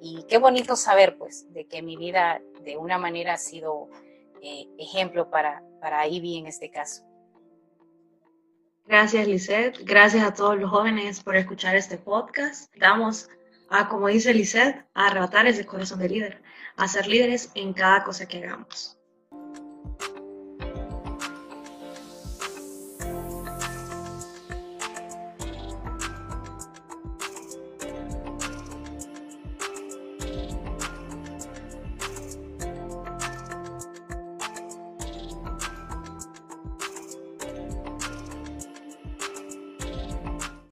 y 0.00 0.24
qué 0.28 0.38
bonito 0.38 0.76
saber 0.76 1.16
pues 1.18 1.52
de 1.52 1.66
que 1.66 1.82
mi 1.82 1.96
vida 1.96 2.40
de 2.62 2.76
una 2.76 2.96
manera 2.96 3.34
ha 3.34 3.38
sido 3.38 3.88
eh, 4.40 4.68
ejemplo 4.78 5.30
para, 5.30 5.62
para 5.80 6.06
Ivy 6.06 6.38
en 6.38 6.46
este 6.46 6.70
caso. 6.70 7.02
Gracias, 8.86 9.26
Lisette. 9.26 9.78
Gracias 9.82 10.22
a 10.22 10.34
todos 10.34 10.58
los 10.58 10.70
jóvenes 10.70 11.22
por 11.22 11.36
escuchar 11.36 11.74
este 11.74 11.96
podcast. 11.96 12.70
Vamos 12.78 13.30
a, 13.70 13.88
como 13.88 14.08
dice 14.08 14.34
Lisette, 14.34 14.84
a 14.92 15.06
arrebatar 15.06 15.46
ese 15.46 15.64
corazón 15.64 16.00
de 16.00 16.10
líder, 16.10 16.42
a 16.76 16.86
ser 16.86 17.06
líderes 17.06 17.50
en 17.54 17.72
cada 17.72 18.04
cosa 18.04 18.28
que 18.28 18.44
hagamos. 18.44 18.98